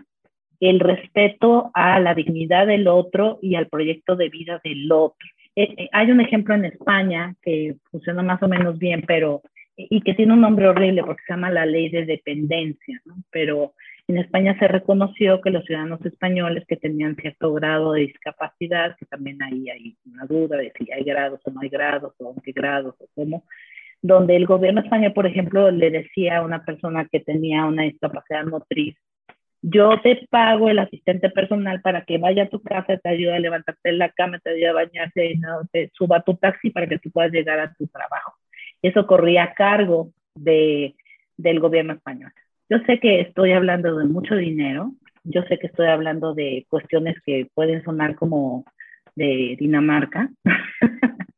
el 0.60 0.80
respeto 0.80 1.70
a 1.74 2.00
la 2.00 2.14
dignidad 2.14 2.66
del 2.66 2.88
otro 2.88 3.38
y 3.42 3.54
al 3.54 3.68
proyecto 3.68 4.16
de 4.16 4.30
vida 4.30 4.60
del 4.64 4.90
otro. 4.90 5.28
Eh, 5.56 5.74
eh, 5.76 5.88
hay 5.92 6.10
un 6.10 6.20
ejemplo 6.20 6.54
en 6.54 6.64
España 6.64 7.34
que 7.42 7.76
funciona 7.90 8.22
más 8.22 8.42
o 8.42 8.48
menos 8.48 8.78
bien, 8.78 9.04
pero 9.06 9.42
y 9.76 10.00
que 10.02 10.14
tiene 10.14 10.32
un 10.32 10.40
nombre 10.40 10.68
horrible 10.68 11.02
porque 11.02 11.22
se 11.26 11.32
llama 11.32 11.50
la 11.50 11.66
ley 11.66 11.88
de 11.90 12.04
dependencia. 12.04 13.00
Pero 13.30 13.74
en 14.08 14.18
España 14.18 14.56
se 14.58 14.68
reconoció 14.68 15.40
que 15.40 15.50
los 15.50 15.64
ciudadanos 15.64 16.04
españoles 16.04 16.64
que 16.68 16.76
tenían 16.76 17.16
cierto 17.16 17.52
grado 17.54 17.92
de 17.92 18.02
discapacidad, 18.02 18.96
que 18.96 19.06
también 19.06 19.42
ahí 19.42 19.68
hay 19.70 19.96
una 20.06 20.26
duda 20.26 20.58
de 20.58 20.72
si 20.78 20.90
hay 20.92 21.04
grados 21.04 21.40
o 21.44 21.50
no 21.50 21.60
hay 21.60 21.68
grados, 21.68 22.14
o 22.18 22.34
en 22.34 22.42
qué 22.42 22.52
grados, 22.52 22.94
o 22.98 23.06
cómo, 23.14 23.44
donde 24.02 24.36
el 24.36 24.46
gobierno 24.46 24.82
español, 24.82 25.14
por 25.14 25.26
ejemplo, 25.26 25.70
le 25.70 25.90
decía 25.90 26.38
a 26.38 26.42
una 26.42 26.64
persona 26.64 27.08
que 27.10 27.20
tenía 27.20 27.64
una 27.64 27.84
discapacidad 27.84 28.44
motriz, 28.44 28.96
yo 29.66 29.98
te 30.02 30.26
pago 30.28 30.68
el 30.68 30.78
asistente 30.78 31.30
personal 31.30 31.80
para 31.80 32.04
que 32.04 32.18
vaya 32.18 32.42
a 32.42 32.48
tu 32.50 32.60
casa, 32.62 32.98
te 32.98 33.08
ayude 33.08 33.34
a 33.34 33.38
levantarte 33.38 33.88
en 33.88 33.98
la 33.98 34.10
cama, 34.10 34.38
te 34.40 34.50
ayude 34.50 34.68
a 34.68 34.74
bañarse 34.74 35.24
y 35.24 35.38
no 35.38 35.62
suba 35.94 36.20
tu 36.20 36.34
taxi 36.36 36.68
para 36.68 36.86
que 36.86 36.98
tú 36.98 37.10
puedas 37.10 37.32
llegar 37.32 37.58
a 37.58 37.72
tu 37.72 37.86
trabajo. 37.86 38.23
Eso 38.84 39.06
corría 39.06 39.44
a 39.44 39.54
cargo 39.54 40.12
de, 40.34 40.94
del 41.38 41.58
gobierno 41.58 41.94
español. 41.94 42.32
Yo 42.68 42.78
sé 42.86 43.00
que 43.00 43.22
estoy 43.22 43.52
hablando 43.52 43.96
de 43.96 44.04
mucho 44.04 44.36
dinero, 44.36 44.92
yo 45.22 45.42
sé 45.44 45.58
que 45.58 45.68
estoy 45.68 45.86
hablando 45.86 46.34
de 46.34 46.66
cuestiones 46.68 47.16
que 47.24 47.48
pueden 47.54 47.82
sonar 47.82 48.14
como 48.14 48.66
de 49.16 49.56
Dinamarca, 49.58 50.30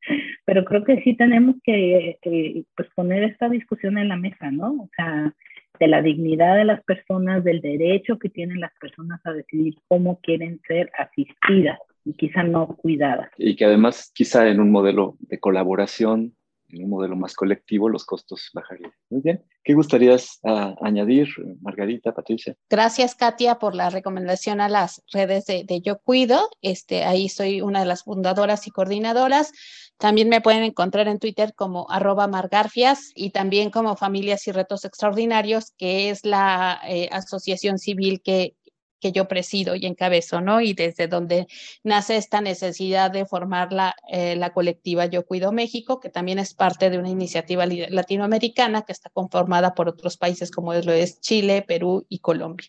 pero 0.44 0.64
creo 0.64 0.82
que 0.82 1.00
sí 1.02 1.14
tenemos 1.16 1.54
que, 1.62 2.18
que 2.20 2.64
pues, 2.76 2.88
poner 2.96 3.22
esta 3.22 3.48
discusión 3.48 3.96
en 3.96 4.08
la 4.08 4.16
mesa, 4.16 4.50
¿no? 4.50 4.72
O 4.72 4.90
sea, 4.96 5.32
de 5.78 5.86
la 5.86 6.02
dignidad 6.02 6.56
de 6.56 6.64
las 6.64 6.82
personas, 6.82 7.44
del 7.44 7.60
derecho 7.60 8.18
que 8.18 8.28
tienen 8.28 8.58
las 8.58 8.72
personas 8.80 9.20
a 9.24 9.32
decidir 9.32 9.76
cómo 9.86 10.18
quieren 10.20 10.60
ser 10.66 10.90
asistidas 10.98 11.78
y 12.04 12.14
quizá 12.14 12.42
no 12.42 12.66
cuidadas. 12.66 13.30
Y 13.36 13.54
que 13.54 13.66
además 13.66 14.10
quizá 14.14 14.48
en 14.48 14.58
un 14.58 14.72
modelo 14.72 15.16
de 15.20 15.38
colaboración 15.38 16.35
en 16.68 16.84
un 16.84 16.90
modelo 16.90 17.16
más 17.16 17.34
colectivo 17.34 17.88
los 17.88 18.04
costos 18.04 18.50
bajarían. 18.52 18.92
Muy 19.10 19.22
bien. 19.22 19.44
¿Qué 19.62 19.74
gustarías 19.74 20.38
uh, 20.42 20.74
añadir, 20.80 21.28
Margarita, 21.60 22.14
Patricia? 22.14 22.56
Gracias, 22.70 23.14
Katia, 23.14 23.58
por 23.58 23.74
la 23.74 23.90
recomendación 23.90 24.60
a 24.60 24.68
las 24.68 25.02
redes 25.12 25.46
de, 25.46 25.64
de, 25.64 25.80
Yo 25.80 25.98
Cuido. 25.98 26.48
Este, 26.62 27.04
ahí 27.04 27.28
soy 27.28 27.60
una 27.60 27.80
de 27.80 27.86
las 27.86 28.04
fundadoras 28.04 28.66
y 28.66 28.70
coordinadoras. 28.70 29.52
También 29.98 30.28
me 30.28 30.40
pueden 30.40 30.62
encontrar 30.62 31.08
en 31.08 31.18
Twitter 31.18 31.54
como 31.54 31.90
arroba 31.90 32.28
margarfias 32.28 33.10
y 33.14 33.30
también 33.30 33.70
como 33.70 33.96
Familias 33.96 34.46
y 34.46 34.52
Retos 34.52 34.84
Extraordinarios, 34.84 35.72
que 35.76 36.10
es 36.10 36.24
la 36.24 36.80
eh, 36.86 37.08
asociación 37.10 37.78
civil 37.78 38.20
que 38.22 38.56
que 39.00 39.12
yo 39.12 39.28
presido 39.28 39.74
y 39.74 39.86
encabezo, 39.86 40.40
¿no? 40.40 40.60
Y 40.60 40.72
desde 40.72 41.08
donde 41.08 41.46
nace 41.82 42.16
esta 42.16 42.40
necesidad 42.40 43.10
de 43.10 43.26
formar 43.26 43.72
la, 43.72 43.94
eh, 44.10 44.36
la 44.36 44.52
colectiva 44.52 45.06
Yo 45.06 45.24
Cuido 45.24 45.52
México, 45.52 46.00
que 46.00 46.08
también 46.08 46.38
es 46.38 46.54
parte 46.54 46.90
de 46.90 46.98
una 46.98 47.10
iniciativa 47.10 47.66
latinoamericana 47.66 48.82
que 48.82 48.92
está 48.92 49.10
conformada 49.10 49.74
por 49.74 49.88
otros 49.88 50.16
países 50.16 50.50
como 50.50 50.74
lo 50.74 50.92
es 50.92 51.20
Chile, 51.20 51.62
Perú 51.62 52.06
y 52.08 52.18
Colombia, 52.20 52.68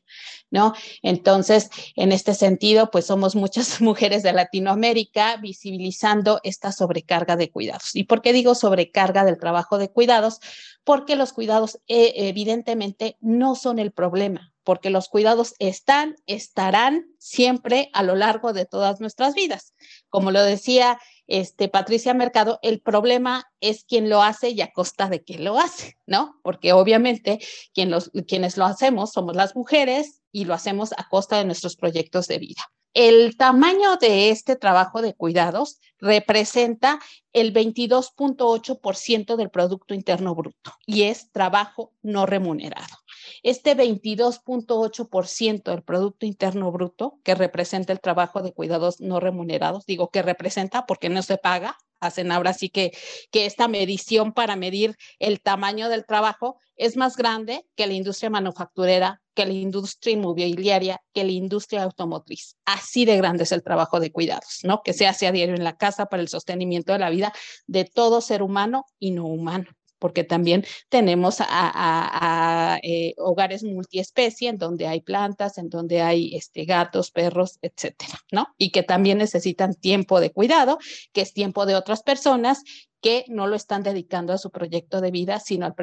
¿no? 0.50 0.74
Entonces, 1.02 1.70
en 1.96 2.12
este 2.12 2.34
sentido, 2.34 2.92
pues 2.92 3.06
somos 3.06 3.36
muchas 3.36 3.82
mujeres 3.82 4.24
de 4.24 4.34
Latinoamérica 4.34 5.38
visibilizando 5.38 6.40
esta 6.44 6.72
sobrecarga 6.72 7.36
de 7.36 7.52
cuidados. 7.52 7.96
¿Y 7.96 8.04
por 8.04 8.22
qué 8.22 8.34
digo 8.34 8.56
sobrecarga 8.56 9.24
del 9.24 9.38
trabajo 9.38 9.78
de 9.78 9.90
cuidados? 9.90 10.40
Porque 10.84 11.16
los 11.16 11.34
cuidados 11.34 11.80
eh, 11.88 12.14
evidentemente 12.16 13.18
no 13.20 13.56
son 13.56 13.80
el 13.80 13.92
problema, 13.92 14.54
porque 14.68 14.90
los 14.90 15.08
cuidados 15.08 15.56
están, 15.60 16.18
estarán 16.26 17.06
siempre 17.20 17.90
a 17.94 18.04
lo 18.04 18.18
largo 18.18 18.52
de 18.52 18.66
todas 18.66 19.00
nuestras 19.00 19.34
vidas. 19.34 19.74
Como 20.10 20.30
lo 20.30 20.44
decía 20.44 21.00
este, 21.26 21.70
Patricia 21.70 22.14
Mercado, 22.14 22.60
el 22.62 22.82
problema 22.82 23.46
es 23.62 23.86
quien 23.86 24.10
lo 24.10 24.22
hace 24.22 24.50
y 24.50 24.60
a 24.60 24.74
costa 24.74 25.08
de 25.08 25.24
quién 25.24 25.46
lo 25.46 25.58
hace, 25.58 25.98
¿no? 26.06 26.42
Porque 26.44 26.74
obviamente 26.74 27.40
quienes 27.74 28.58
lo 28.58 28.66
hacemos 28.66 29.14
somos 29.14 29.38
las 29.38 29.56
mujeres 29.56 30.22
y 30.34 30.44
lo 30.44 30.54
hacemos 30.54 30.92
a 30.98 31.08
costa 31.08 31.38
de 31.38 31.46
nuestros 31.46 31.78
proyectos 31.78 32.28
de 32.28 32.40
vida. 32.40 32.64
El 32.94 33.38
tamaño 33.38 33.96
de 33.96 34.32
este 34.32 34.58
trabajo 34.58 35.02
de 35.02 35.14
cuidados 35.14 35.80
representa 35.98 37.00
el 37.32 37.54
22.8% 37.54 39.38
del 39.38 39.50
Producto 39.50 39.94
Interno 39.94 40.36
Bruto 40.36 40.74
y 40.86 41.04
es 41.04 41.32
trabajo 41.32 41.94
no 42.02 42.26
remunerado. 42.26 42.98
Este 43.44 43.76
22.8% 43.76 45.72
del 45.72 45.84
Producto 45.84 46.26
Interno 46.26 46.72
Bruto, 46.72 47.20
que 47.24 47.36
representa 47.36 47.94
el 47.94 48.00
trabajo 48.00 48.42
de 48.42 48.54
cuidados 48.54 49.00
no 49.00 49.20
remunerados, 49.20 49.86
digo 49.86 50.10
que 50.10 50.22
representa 50.22 50.86
porque 50.86 51.10
no 51.10 51.22
se 51.22 51.38
paga, 51.38 51.78
hacen 52.00 52.32
ahora 52.32 52.54
sí 52.54 52.70
que, 52.70 52.92
que 53.32 53.46
esta 53.46 53.68
medición 53.68 54.34
para 54.34 54.56
medir 54.56 54.96
el 55.20 55.42
tamaño 55.42 55.90
del 55.90 56.06
trabajo 56.06 56.60
es 56.76 56.96
más 56.96 57.18
grande 57.18 57.66
que 57.76 57.88
la 57.88 57.94
industria 57.94 58.30
manufacturera, 58.30 59.22
que 59.34 59.46
la 59.46 59.54
industria 59.54 60.14
inmobiliaria, 60.14 61.02
que 61.14 61.24
la 61.24 61.32
industria 61.32 61.84
automotriz. 61.84 62.56
Así 62.66 63.06
de 63.06 63.18
grande 63.18 63.44
es 63.44 63.52
el 63.52 63.64
trabajo 63.64 64.00
de 64.00 64.12
cuidados, 64.12 64.60
¿no? 64.64 64.82
Que 64.84 64.94
se 64.94 65.08
hace 65.08 65.28
a 65.28 65.32
diario 65.32 65.56
en 65.56 65.64
la 65.64 65.78
casa 65.78 66.06
para 66.06 66.22
el 66.22 66.30
sostenimiento 66.30 66.94
de 66.94 67.00
la 67.00 67.10
vida 67.10 67.34
de 67.66 67.86
todo 67.86 68.22
ser 68.22 68.44
humano 68.44 68.86
y 69.00 69.12
no 69.12 69.26
humano 69.26 69.68
porque 70.00 70.24
también 70.24 70.66
tenemos 70.90 71.40
eh, 71.42 73.14
hogares 73.18 73.64
multiespecie 73.64 74.50
en 74.50 74.58
donde 74.58 74.88
hay 74.88 75.02
plantas, 75.02 75.58
en 75.58 75.70
donde 75.70 76.02
hay 76.02 76.36
este, 76.36 76.66
gatos, 76.66 77.12
perros, 77.12 77.60
etcétera, 77.62 78.20
¿no? 78.32 78.48
Y 78.58 78.72
que 78.72 78.84
también 78.84 79.18
necesitan 79.18 79.74
tiempo 79.74 80.20
de 80.20 80.32
cuidado, 80.32 80.80
que 81.14 81.22
es 81.22 81.34
tiempo 81.34 81.66
de 81.66 81.76
otras 81.76 82.04
personas 82.04 82.64
que 83.02 83.26
no 83.28 83.48
lo 83.48 83.56
están 83.56 83.84
dedicando 83.84 84.34
a 84.34 84.38
su 84.38 84.50
proyecto 84.50 85.02
de 85.02 85.12
vida, 85.12 85.40
sino 85.40 85.66
a, 85.66 85.76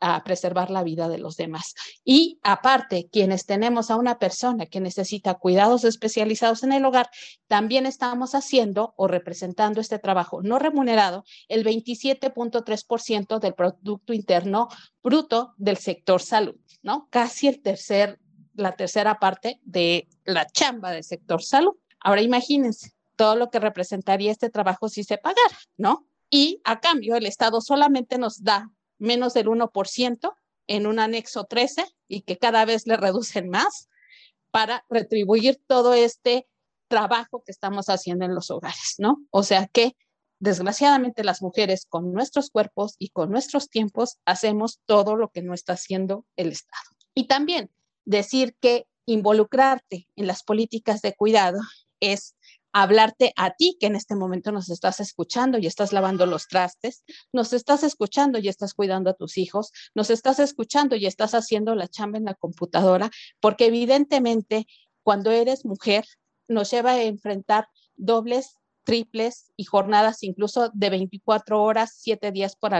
a, 0.00 0.24
preservar 0.24 0.70
la 0.70 0.82
vida 0.82 1.08
de 1.08 1.18
los 1.18 1.36
demás. 1.36 1.74
Y 2.04 2.38
aparte, 2.42 3.08
quienes 3.10 3.46
tenemos 3.46 3.90
a 3.90 3.96
una 3.96 4.18
persona 4.18 4.66
que 4.66 4.80
necesita 4.80 5.34
cuidados 5.34 5.84
especializados 5.84 6.62
en 6.62 6.72
el 6.72 6.84
hogar, 6.84 7.08
también 7.46 7.86
estamos 7.86 8.34
haciendo 8.34 8.94
o 8.96 9.08
representando 9.08 9.80
este 9.80 9.98
trabajo 9.98 10.42
no 10.42 10.58
remunerado 10.58 11.24
el 11.48 11.64
27.3% 11.64 13.38
del 13.38 13.54
Producto 13.54 14.12
Interno 14.12 14.68
Bruto 15.02 15.54
del 15.56 15.78
sector 15.78 16.20
salud, 16.20 16.56
¿no? 16.82 17.08
Casi 17.10 17.48
el 17.48 17.62
tercer, 17.62 18.18
la 18.54 18.76
tercera 18.76 19.18
parte 19.18 19.60
de 19.62 20.08
la 20.24 20.46
chamba 20.46 20.90
del 20.90 21.04
sector 21.04 21.42
salud. 21.42 21.76
Ahora 22.00 22.22
imagínense 22.22 22.92
todo 23.16 23.36
lo 23.36 23.50
que 23.50 23.58
representaría 23.58 24.30
este 24.30 24.50
trabajo 24.50 24.88
si 24.88 25.02
se 25.02 25.18
pagara, 25.18 25.58
¿no? 25.76 26.06
Y 26.30 26.60
a 26.64 26.80
cambio 26.80 27.16
el 27.16 27.26
Estado 27.26 27.60
solamente 27.60 28.18
nos 28.18 28.42
da 28.42 28.70
menos 28.98 29.34
del 29.34 29.46
1% 29.46 30.34
en 30.66 30.86
un 30.86 30.98
anexo 30.98 31.44
13 31.44 31.86
y 32.08 32.22
que 32.22 32.38
cada 32.38 32.64
vez 32.64 32.86
le 32.86 32.96
reducen 32.96 33.48
más 33.48 33.88
para 34.50 34.84
retribuir 34.88 35.60
todo 35.66 35.94
este 35.94 36.46
trabajo 36.88 37.42
que 37.44 37.52
estamos 37.52 37.88
haciendo 37.88 38.24
en 38.24 38.34
los 38.34 38.50
hogares, 38.50 38.94
¿no? 38.98 39.18
O 39.30 39.42
sea 39.42 39.66
que 39.66 39.96
desgraciadamente 40.40 41.24
las 41.24 41.42
mujeres 41.42 41.86
con 41.88 42.12
nuestros 42.12 42.50
cuerpos 42.50 42.94
y 42.98 43.10
con 43.10 43.30
nuestros 43.30 43.68
tiempos 43.68 44.18
hacemos 44.24 44.80
todo 44.86 45.16
lo 45.16 45.30
que 45.30 45.42
no 45.42 45.54
está 45.54 45.74
haciendo 45.74 46.24
el 46.36 46.48
Estado. 46.48 46.90
Y 47.14 47.26
también 47.26 47.70
decir 48.04 48.56
que 48.60 48.86
involucrarte 49.06 50.08
en 50.16 50.26
las 50.26 50.42
políticas 50.42 51.02
de 51.02 51.14
cuidado 51.14 51.58
es 52.00 52.36
hablarte 52.72 53.32
a 53.36 53.54
ti 53.54 53.76
que 53.80 53.86
en 53.86 53.96
este 53.96 54.14
momento 54.14 54.52
nos 54.52 54.70
estás 54.70 55.00
escuchando 55.00 55.58
y 55.58 55.66
estás 55.66 55.92
lavando 55.92 56.26
los 56.26 56.48
trastes, 56.48 57.04
nos 57.32 57.52
estás 57.52 57.82
escuchando 57.82 58.38
y 58.38 58.48
estás 58.48 58.74
cuidando 58.74 59.10
a 59.10 59.14
tus 59.14 59.38
hijos, 59.38 59.72
nos 59.94 60.10
estás 60.10 60.38
escuchando 60.38 60.96
y 60.96 61.06
estás 61.06 61.34
haciendo 61.34 61.74
la 61.74 61.88
chamba 61.88 62.18
en 62.18 62.24
la 62.24 62.34
computadora, 62.34 63.10
porque 63.40 63.66
evidentemente 63.66 64.66
cuando 65.02 65.30
eres 65.30 65.64
mujer 65.64 66.04
nos 66.48 66.70
lleva 66.70 66.92
a 66.92 67.02
enfrentar 67.02 67.68
dobles 67.96 68.54
triples 68.84 69.52
y 69.54 69.64
jornadas 69.64 70.22
incluso 70.22 70.70
de 70.72 70.88
24 70.88 71.62
horas, 71.62 71.96
7 71.98 72.32
días 72.32 72.56
por 72.56 72.72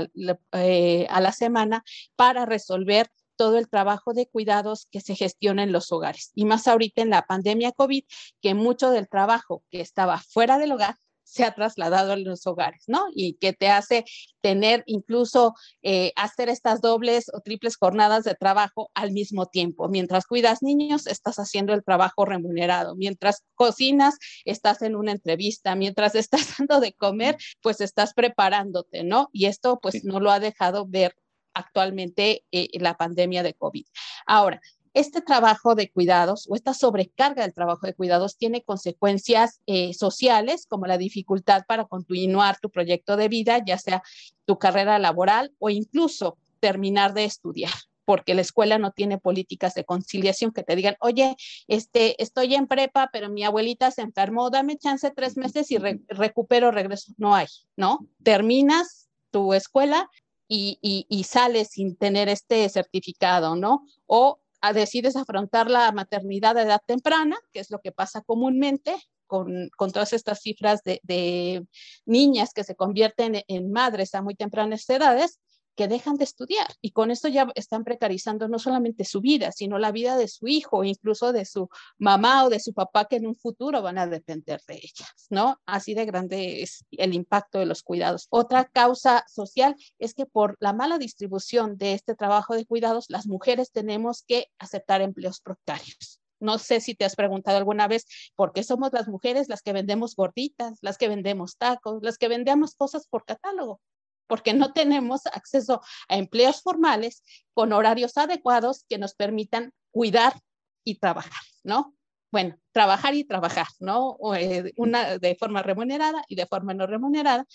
eh, 0.53 1.07
a 1.11 1.20
la 1.20 1.33
semana 1.33 1.85
para 2.16 2.46
resolver 2.46 3.11
todo 3.38 3.57
el 3.57 3.68
trabajo 3.68 4.12
de 4.12 4.27
cuidados 4.27 4.87
que 4.90 5.01
se 5.01 5.14
gestiona 5.14 5.62
en 5.62 5.72
los 5.72 5.90
hogares. 5.92 6.33
Y 6.35 6.44
más 6.44 6.68
ahorita 6.68 7.01
en 7.01 7.11
la 7.11 7.22
pandemia 7.22 7.72
COVID, 7.72 8.05
que 8.42 8.55
mucho 8.55 8.90
del 8.90 9.09
trabajo 9.09 9.62
que 9.70 9.81
estaba 9.81 10.18
fuera 10.18 10.59
del 10.59 10.72
hogar 10.72 10.96
se 11.29 11.44
ha 11.44 11.55
trasladado 11.55 12.12
a 12.12 12.16
los 12.16 12.46
hogares, 12.46 12.85
¿no? 12.87 13.05
Y 13.14 13.35
que 13.35 13.53
te 13.53 13.68
hace 13.68 14.05
tener 14.40 14.83
incluso 14.87 15.55
eh, 15.83 16.12
hacer 16.16 16.48
estas 16.48 16.81
dobles 16.81 17.27
o 17.35 17.40
triples 17.40 17.77
jornadas 17.77 18.24
de 18.24 18.35
trabajo 18.35 18.90
al 18.94 19.12
mismo 19.12 19.46
tiempo. 19.46 19.88
Mientras 19.88 20.27
cuidas 20.27 20.62
niños, 20.62 21.07
estás 21.07 21.38
haciendo 21.38 21.74
el 21.74 21.85
trabajo 21.85 22.24
remunerado. 22.24 22.96
Mientras 22.96 23.44
cocinas, 23.55 24.16
estás 24.46 24.81
en 24.81 24.96
una 24.96 25.12
entrevista. 25.12 25.74
Mientras 25.74 26.14
estás 26.14 26.57
dando 26.59 26.81
de 26.81 26.94
comer, 26.94 27.37
pues 27.61 27.83
estás 27.83 28.14
preparándote, 28.14 29.05
¿no? 29.05 29.29
Y 29.33 29.46
esto 29.46 29.79
pues 29.83 30.05
no 30.05 30.20
lo 30.20 30.31
ha 30.31 30.40
dejado 30.40 30.87
ver 30.87 31.14
actualmente 31.59 32.44
eh, 32.53 32.68
la 32.81 32.97
pandemia 32.97 33.42
de 33.42 33.55
COVID. 33.55 33.85
Ahora, 34.27 34.61
este 34.94 35.21
trabajo 35.21 35.75
de 35.75 35.90
cuidados 35.90 36.47
o 36.49 36.55
esta 36.55 36.75
sobrecarga 36.75 37.42
del 37.42 37.55
trabajo 37.55 37.87
de 37.87 37.94
cuidados 37.94 38.37
tiene 38.37 38.62
consecuencias 38.62 39.61
eh, 39.66 39.92
sociales 39.94 40.66
como 40.66 40.87
la 40.87 40.99
dificultad 40.99 41.62
para 41.68 41.85
continuar 41.85 42.59
tu 42.61 42.71
proyecto 42.71 43.16
de 43.16 43.29
vida, 43.29 43.62
ya 43.64 43.79
sea 43.79 44.03
tu 44.44 44.59
carrera 44.59 44.99
laboral 44.99 45.53
o 45.59 45.71
incluso 45.71 46.38
terminar 46.61 47.14
de 47.14 47.25
estudiar 47.25 47.73
porque 48.05 48.33
la 48.33 48.40
escuela 48.40 48.79
no 48.79 48.90
tiene 48.90 49.18
políticas 49.18 49.75
de 49.75 49.85
conciliación 49.85 50.51
que 50.51 50.62
te 50.62 50.75
digan, 50.75 50.97
oye, 51.01 51.37
este, 51.66 52.23
estoy 52.23 52.55
en 52.55 52.66
prepa, 52.66 53.11
pero 53.12 53.29
mi 53.29 53.44
abuelita 53.44 53.90
se 53.90 54.01
enfermó, 54.01 54.49
dame 54.49 54.79
chance 54.79 55.11
tres 55.11 55.37
meses 55.37 55.71
y 55.71 55.77
recupero, 55.77 56.71
regreso. 56.71 57.12
No 57.18 57.35
hay, 57.35 57.49
¿no? 57.77 58.09
Terminas 58.23 59.11
tu 59.31 59.53
escuela 59.53 60.09
y, 60.49 61.25
sale 61.25 61.65
sin 61.65 61.97
tener 61.97 62.29
este 62.29 62.69
certificado, 62.69 63.55
¿no? 63.57 63.85
O 64.07 64.41
decides 64.75 65.17
afrontar 65.17 65.71
la 65.71 65.93
maternidad 65.93 66.55
de 66.55 66.63
edad 66.63 66.81
temprana, 66.85 67.37
que 67.53 67.61
es 67.61 67.71
lo 67.71 67.81
que 67.81 67.93
pasa 67.93 68.23
comúnmente 68.23 68.97
con, 69.27 69.71
todas 69.93 70.13
estas 70.13 70.41
cifras 70.41 70.83
de, 70.83 71.67
niñas 72.07 72.53
que 72.55 72.65
se 72.65 72.75
convierten 72.75 73.43
en 73.47 73.71
madres 73.71 74.15
a 74.15 74.23
muy 74.23 74.35
tempranas 74.35 74.89
edades, 74.89 75.39
que 75.79 75.87
dejan 75.87 76.17
de 76.17 76.25
estudiar 76.25 76.67
y 76.81 76.91
con 76.91 77.12
esto 77.12 77.29
ya 77.29 77.47
están 77.55 77.85
precarizando 77.85 78.49
no 78.49 78.59
solamente 78.59 79.05
su 79.05 79.21
vida, 79.21 79.53
sino 79.53 79.79
la 79.79 79.93
vida 79.93 80.17
de 80.17 80.27
su 80.27 80.49
hijo, 80.49 80.83
incluso 80.83 81.33
de 81.33 81.45
su 81.45 81.69
mamá 81.99 82.45
o 82.45 82.51
de 82.51 82.59
su 82.59 82.75
papá 82.75 83.05
que 83.05 83.14
en 83.14 83.29
un 83.29 83.37
futuro 83.37 83.81
van 83.81 83.97
a 83.97 84.09
depender 84.09 84.61
de 84.67 84.75
ellas, 84.75 85.29
¿no? 85.31 85.61
Así 85.67 85.95
de 85.95 86.05
grande 86.05 86.62
es 86.62 86.85
el 86.91 87.14
impacto 87.14 87.61
de 87.61 87.67
los 87.67 87.85
cuidados. 87.85 88.27
Otra 88.31 88.64
causa 88.64 89.25
social 89.29 89.77
es 90.01 90.14
que 90.14 90.27
por 90.27 90.57
la 90.59 90.73
mala 90.73 90.99
distribución 90.99 91.79
de 91.79 91.93
este 91.93 92.17
trabajo 92.17 92.57
de 92.57 92.67
cuidados, 92.67 93.05
las 93.09 93.29
mujeres 93.29 93.71
tenemos 93.71 94.25
que 94.27 94.49
aceptar 94.59 95.01
empleos 95.01 95.38
precarios. 95.38 96.21
No 96.41 96.59
sé 96.59 96.81
si 96.81 96.97
te 96.97 97.05
has 97.05 97.14
preguntado 97.14 97.57
alguna 97.57 97.87
vez 97.87 98.05
por 98.35 98.53
qué 98.53 98.64
somos 98.64 98.93
las 98.93 99.07
mujeres 99.07 99.49
las 99.49 99.62
que 99.62 99.73
vendemos 99.73 100.17
gorditas, 100.17 100.79
las 100.83 100.99
que 100.99 101.07
vendemos 101.07 101.57
tacos, 101.57 102.03
las 102.03 102.19
que 102.19 102.27
vendemos 102.27 102.75
cosas 102.75 103.07
por 103.07 103.25
catálogo 103.25 103.81
porque 104.29 104.55
no 104.55 104.73
tenemos 104.73 105.27
acceso 105.27 105.81
a 106.09 106.17
empleos 106.17 106.62
formales 106.62 107.25
con 107.55 107.73
horarios 107.73 108.17
adecuados 108.17 108.85
que 108.88 108.99
nos 108.99 109.14
permitan 109.14 109.73
cuidar 109.91 110.41
y 110.85 111.01
trabajar, 111.01 111.43
¿no? 111.64 111.97
Bueno, 112.31 112.59
trabajar 112.73 113.14
y 113.14 113.25
trabajar, 113.25 113.67
¿no? 113.81 114.19
Eh, 114.37 114.73
una 114.77 115.19
de 115.19 115.35
forma 115.35 115.62
remunerada 115.62 116.23
y 116.29 116.37
de 116.37 116.47
forma 116.47 116.75
no 116.75 116.87
remunerada, 116.87 117.47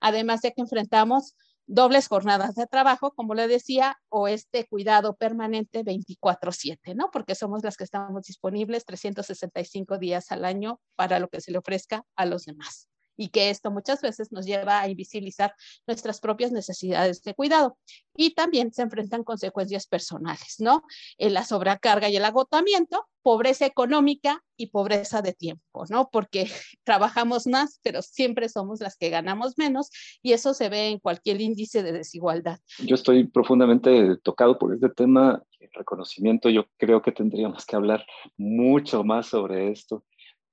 además 0.00 0.40
de 0.40 0.52
que 0.52 0.62
enfrentamos 0.62 1.36
dobles 1.66 2.08
jornadas 2.08 2.54
de 2.54 2.66
trabajo, 2.66 3.12
como 3.12 3.34
le 3.34 3.46
decía, 3.46 3.98
o 4.08 4.28
este 4.28 4.66
cuidado 4.66 5.16
permanente 5.16 5.84
24/7, 5.84 6.94
¿no? 6.94 7.10
Porque 7.12 7.34
somos 7.34 7.62
las 7.62 7.76
que 7.76 7.84
estamos 7.84 8.24
disponibles 8.24 8.84
365 8.84 9.98
días 9.98 10.32
al 10.32 10.44
año 10.44 10.80
para 10.96 11.18
lo 11.18 11.28
que 11.28 11.40
se 11.40 11.52
le 11.52 11.58
ofrezca 11.58 12.04
a 12.16 12.26
los 12.26 12.46
demás 12.46 12.91
y 13.16 13.28
que 13.28 13.50
esto 13.50 13.70
muchas 13.70 14.00
veces 14.00 14.32
nos 14.32 14.46
lleva 14.46 14.80
a 14.80 14.88
invisibilizar 14.88 15.54
nuestras 15.86 16.20
propias 16.20 16.52
necesidades 16.52 17.22
de 17.22 17.34
cuidado. 17.34 17.76
Y 18.14 18.34
también 18.34 18.72
se 18.72 18.82
enfrentan 18.82 19.24
consecuencias 19.24 19.86
personales, 19.86 20.56
¿no? 20.58 20.82
En 21.18 21.34
la 21.34 21.44
sobrecarga 21.44 22.08
y 22.08 22.16
el 22.16 22.24
agotamiento, 22.24 23.06
pobreza 23.22 23.64
económica 23.66 24.42
y 24.56 24.66
pobreza 24.66 25.22
de 25.22 25.32
tiempo, 25.32 25.84
¿no? 25.88 26.08
Porque 26.12 26.46
trabajamos 26.84 27.46
más, 27.46 27.80
pero 27.82 28.02
siempre 28.02 28.48
somos 28.48 28.80
las 28.80 28.96
que 28.96 29.10
ganamos 29.10 29.56
menos 29.56 29.90
y 30.22 30.32
eso 30.32 30.54
se 30.54 30.68
ve 30.68 30.88
en 30.88 30.98
cualquier 30.98 31.40
índice 31.40 31.82
de 31.82 31.92
desigualdad. 31.92 32.58
Yo 32.78 32.94
estoy 32.94 33.24
profundamente 33.24 34.16
tocado 34.22 34.58
por 34.58 34.74
este 34.74 34.88
tema, 34.90 35.42
reconocimiento, 35.74 36.50
yo 36.50 36.66
creo 36.76 37.02
que 37.02 37.12
tendríamos 37.12 37.64
que 37.64 37.76
hablar 37.76 38.04
mucho 38.36 39.04
más 39.04 39.28
sobre 39.28 39.70
esto 39.70 40.04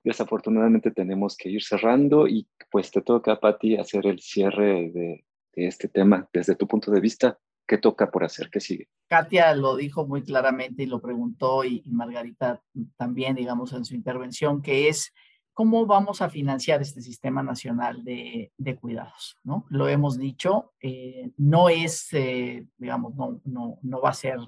desafortunadamente 0.04 0.90
tenemos 0.90 1.36
que 1.36 1.50
ir 1.50 1.62
cerrando 1.62 2.26
y 2.26 2.48
pues 2.70 2.90
te 2.90 3.02
toca, 3.02 3.38
Patti, 3.38 3.76
hacer 3.76 4.06
el 4.06 4.20
cierre 4.20 4.90
de, 4.90 5.24
este 5.52 5.88
tema 5.88 6.28
desde 6.32 6.54
tu 6.54 6.66
punto 6.66 6.90
de 6.90 7.00
vista. 7.00 7.38
¿Qué 7.66 7.78
toca 7.78 8.10
por 8.10 8.24
hacer? 8.24 8.50
¿Qué 8.50 8.60
sigue? 8.60 8.88
Katia 9.08 9.54
lo 9.54 9.76
dijo 9.76 10.06
muy 10.06 10.22
claramente 10.22 10.82
y 10.82 10.86
lo 10.86 11.00
preguntó 11.00 11.64
y, 11.64 11.82
Margarita 11.86 12.62
también, 12.96 13.36
digamos, 13.36 13.72
en 13.72 13.84
su 13.84 13.94
intervención, 13.94 14.62
que 14.62 14.88
es 14.88 15.12
cómo 15.52 15.86
vamos 15.86 16.22
a 16.22 16.30
financiar 16.30 16.80
este 16.80 17.02
sistema 17.02 17.42
nacional 17.42 18.02
de, 18.02 18.50
cuidados, 18.80 19.36
¿no? 19.44 19.66
Lo 19.68 19.88
hemos 19.88 20.18
dicho, 20.18 20.72
eh, 20.80 21.30
no 21.36 21.68
es, 21.68 22.08
eh, 22.12 22.66
digamos, 22.78 23.14
no, 23.14 23.40
no, 23.44 23.78
no 23.82 24.00
va 24.00 24.10
a 24.10 24.14
ser 24.14 24.38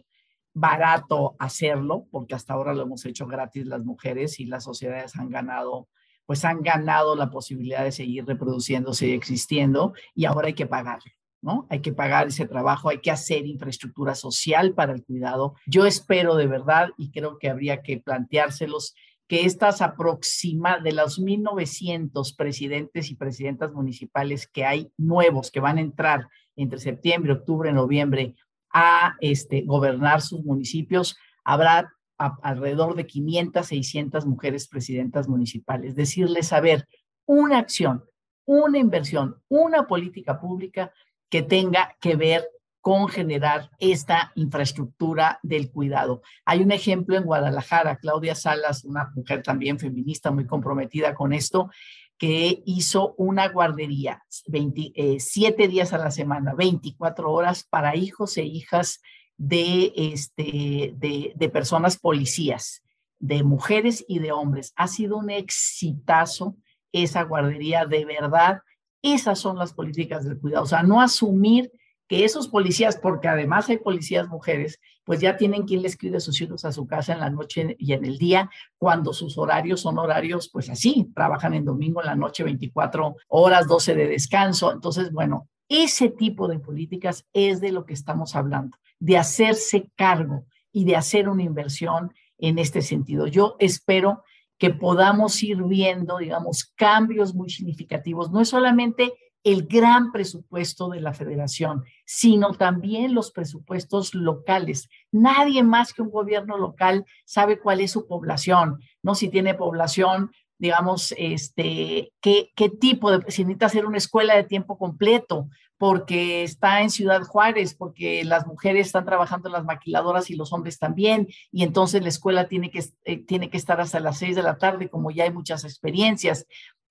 barato 0.55 1.37
hacerlo, 1.39 2.07
porque 2.11 2.35
hasta 2.35 2.55
ahora 2.55 2.75
lo 2.75 2.83
hemos 2.83 3.05
hecho 3.07 3.27
gratis 3.27 3.67
las 3.67 3.85
mujeres 3.85 4.39
y 4.41 4.47
las 4.47 4.65
sociedades 4.65 5.17
han 5.17 5.31
ganado, 5.31 5.89
pues 6.27 6.45
han 6.45 6.63
ganado 6.63 7.17
la 7.17 7.31
posibilidad 7.31 7.85
de 7.85 7.93
seguir 7.93 8.27
reproduciéndose 8.27 9.09
y 9.09 9.13
existiendo 9.13 9.95
y 10.15 10.27
ahora 10.27 10.49
hay 10.49 10.55
que 10.55 10.67
pagarlo. 10.67 11.11
¿no? 11.41 11.67
Hay 11.71 11.81
que 11.81 11.93
pagar 11.93 12.29
ese 12.29 12.47
trabajo, 12.47 12.89
hay 12.89 12.99
que 12.99 13.11
hacer 13.11 13.47
infraestructura 13.47 14.15
social 14.15 14.75
para 14.75 14.93
el 14.93 15.05
cuidado. 15.05 15.57
Yo 15.67 15.87
espero 15.87 16.37
de 16.37 16.47
verdad 16.47 16.91
y 16.97 17.11
creo 17.11 17.37
que 17.39 17.51
habría 17.51 17.83
que 17.83 17.99
planteárselos 17.99 18.95
que 19.27 19.45
estas 19.45 19.83
aproxima 19.83 20.79
de 20.79 20.93
los 20.93 21.19
1900 21.19 22.35
presidentes 22.35 23.11
y 23.11 23.17
presidentas 23.17 23.73
municipales 23.73 24.47
que 24.47 24.65
hay 24.65 24.93
nuevos 24.97 25.51
que 25.51 25.61
van 25.61 25.79
a 25.79 25.81
entrar 25.81 26.29
entre 26.55 26.79
septiembre, 26.79 27.33
octubre, 27.33 27.73
noviembre 27.73 28.37
a 28.73 29.17
este, 29.21 29.63
gobernar 29.63 30.21
sus 30.21 30.45
municipios, 30.45 31.17
habrá 31.45 31.93
alrededor 32.17 32.95
de 32.95 33.07
500, 33.07 33.67
600 33.67 34.27
mujeres 34.27 34.69
presidentas 34.69 35.29
municipales. 35.29 35.95
Decirles, 35.95 36.53
a 36.53 36.61
ver, 36.61 36.87
una 37.27 37.59
acción, 37.59 38.05
una 38.45 38.79
inversión, 38.79 39.37
una 39.49 39.87
política 39.87 40.41
pública 40.41 40.93
que 41.29 41.43
tenga 41.43 41.97
que 42.01 42.17
ver 42.17 42.45
con 42.83 43.09
generar 43.09 43.71
esta 43.79 44.33
infraestructura 44.35 45.39
del 45.45 45.71
cuidado. 45.71 46.21
Hay 46.45 46.63
un 46.63 46.73
ejemplo 46.73 47.17
en 47.17 47.23
Guadalajara, 47.23 47.97
Claudia 47.97 48.35
Salas, 48.35 48.85
una 48.85 49.11
mujer 49.15 49.41
también 49.43 49.79
feminista 49.79 50.33
muy 50.33 50.47
comprometida 50.47 51.15
con 51.15 51.33
esto, 51.33 51.71
que 52.19 52.63
hizo 52.67 53.15
una 53.17 53.49
guardería 53.49 54.23
eh, 54.53 55.17
siete 55.19 55.69
días 55.69 55.93
a 55.93 55.99
la 55.99 56.11
semana, 56.11 56.55
24 56.55 57.31
horas 57.31 57.65
para 57.65 57.97
hijos 57.97 58.37
e 58.37 58.45
hijas 58.45 59.01
de, 59.37 59.93
este, 59.97 60.95
de, 60.97 61.33
de 61.35 61.49
personas 61.49 61.99
policías, 61.99 62.83
de 63.19 63.43
mujeres 63.43 64.05
y 64.07 64.21
de 64.21 64.33
hombres. 64.33 64.73
Ha 64.77 64.87
sido 64.89 65.17
un 65.17 65.31
exitazo 65.31 66.57
esa 66.93 67.23
guardería, 67.23 67.87
de 67.87 68.05
verdad. 68.05 68.61
Esas 69.03 69.39
son 69.39 69.59
las 69.59 69.73
políticas 69.73 70.25
del 70.25 70.39
cuidado, 70.39 70.65
o 70.65 70.69
sea, 70.69 70.83
no 70.83 71.01
asumir 71.01 71.73
que 72.13 72.27
esos 72.27 72.47
policías, 72.49 72.99
porque 72.99 73.27
además 73.27 73.71
hay 73.71 73.79
policías 73.79 74.29
mujeres, 74.29 74.79
pues 75.03 75.21
ya 75.21 75.39
tienen 75.39 75.63
quien 75.63 75.81
les 75.81 75.97
cuide 75.97 76.19
a 76.19 76.21
sus 76.21 76.39
hijos 76.43 76.63
a 76.67 76.71
su 76.71 76.87
casa 76.87 77.15
en 77.15 77.21
la 77.21 77.31
noche 77.31 77.75
y 77.79 77.95
en 77.95 78.05
el 78.05 78.19
día, 78.19 78.51
cuando 78.77 79.15
sus 79.15 79.39
horarios 79.39 79.81
son 79.81 79.97
horarios, 79.97 80.51
pues 80.53 80.69
así, 80.69 81.11
trabajan 81.15 81.55
en 81.55 81.65
domingo 81.65 82.03
en 82.03 82.09
la 82.09 82.15
noche 82.15 82.45
24 82.45 83.17
horas, 83.29 83.67
12 83.67 83.95
de 83.95 84.09
descanso. 84.09 84.71
Entonces, 84.71 85.11
bueno, 85.11 85.49
ese 85.71 86.11
tipo 86.11 86.49
de 86.49 86.59
políticas 86.59 87.25
es 87.33 87.63
de 87.63 87.73
lo 87.73 87.87
que 87.87 87.95
estamos 87.95 88.37
hablando, 88.37 88.77
de 88.99 89.17
hacerse 89.17 89.91
cargo 89.97 90.45
y 90.71 90.85
de 90.85 90.97
hacer 90.97 91.31
una 91.31 91.45
inversión 91.45 92.13
en 92.37 92.59
este 92.59 92.83
sentido. 92.83 93.27
Yo 93.27 93.57
espero 93.59 94.23
que 94.59 94.69
podamos 94.69 95.43
ir 95.43 95.63
viendo, 95.63 96.19
digamos, 96.19 96.75
cambios 96.77 97.35
muy 97.35 97.49
significativos. 97.49 98.31
No 98.31 98.43
es 98.43 98.51
solamente 98.51 99.15
el 99.45 99.67
gran 99.67 100.13
presupuesto 100.13 100.89
de 100.89 101.01
la 101.01 101.15
federación, 101.15 101.85
sino 102.05 102.53
también 102.53 103.15
los 103.15 103.33
presupuestos 103.33 104.15
locales. 104.15 104.89
Nadie 105.11 105.63
más 105.63 105.93
que 105.93 106.03
un 106.03 106.11
gobierno 106.11 106.59
local 106.59 107.05
sabe 107.25 107.59
cuál 107.59 107.81
es 107.81 107.91
su 107.91 108.07
población, 108.07 108.81
¿no? 109.03 109.15
Si 109.15 109.29
tiene 109.29 109.55
población, 109.55 110.31
digamos, 110.59 111.13
este, 111.19 112.13
qué, 112.21 112.53
tipo 112.81 113.11
de, 113.11 113.31
si 113.33 113.43
necesita 113.43 113.67
hacer 113.67 113.85
una 113.85 113.99
escuela 113.99 114.37
de 114.37 114.45
tiempo 114.45 114.79
completo, 114.79 115.49
porque 115.77 116.45
está 116.45 116.83
en 116.83 116.91
Ciudad 116.91 117.23
Juárez, 117.23 117.75
porque 117.75 118.23
las 118.23 118.47
mujeres 118.47 118.87
están 118.87 119.05
trabajando 119.05 119.49
en 119.49 119.55
las 119.55 119.65
maquiladoras 119.65 120.31
y 120.31 120.37
los 120.37 120.53
hombres 120.53 120.79
también, 120.79 121.27
y 121.51 121.65
entonces 121.65 122.03
la 122.03 122.09
escuela 122.09 122.47
tiene 122.47 122.71
que, 122.71 122.85
eh, 123.05 123.17
tiene 123.27 123.51
que 123.51 123.57
estar 123.57 123.81
hasta 123.81 123.99
las 123.99 124.19
seis 124.19 124.37
de 124.37 124.45
la 124.45 124.59
tarde, 124.59 124.89
como 124.89 125.11
ya 125.11 125.25
hay 125.25 125.33
muchas 125.33 125.65
experiencias. 125.65 126.47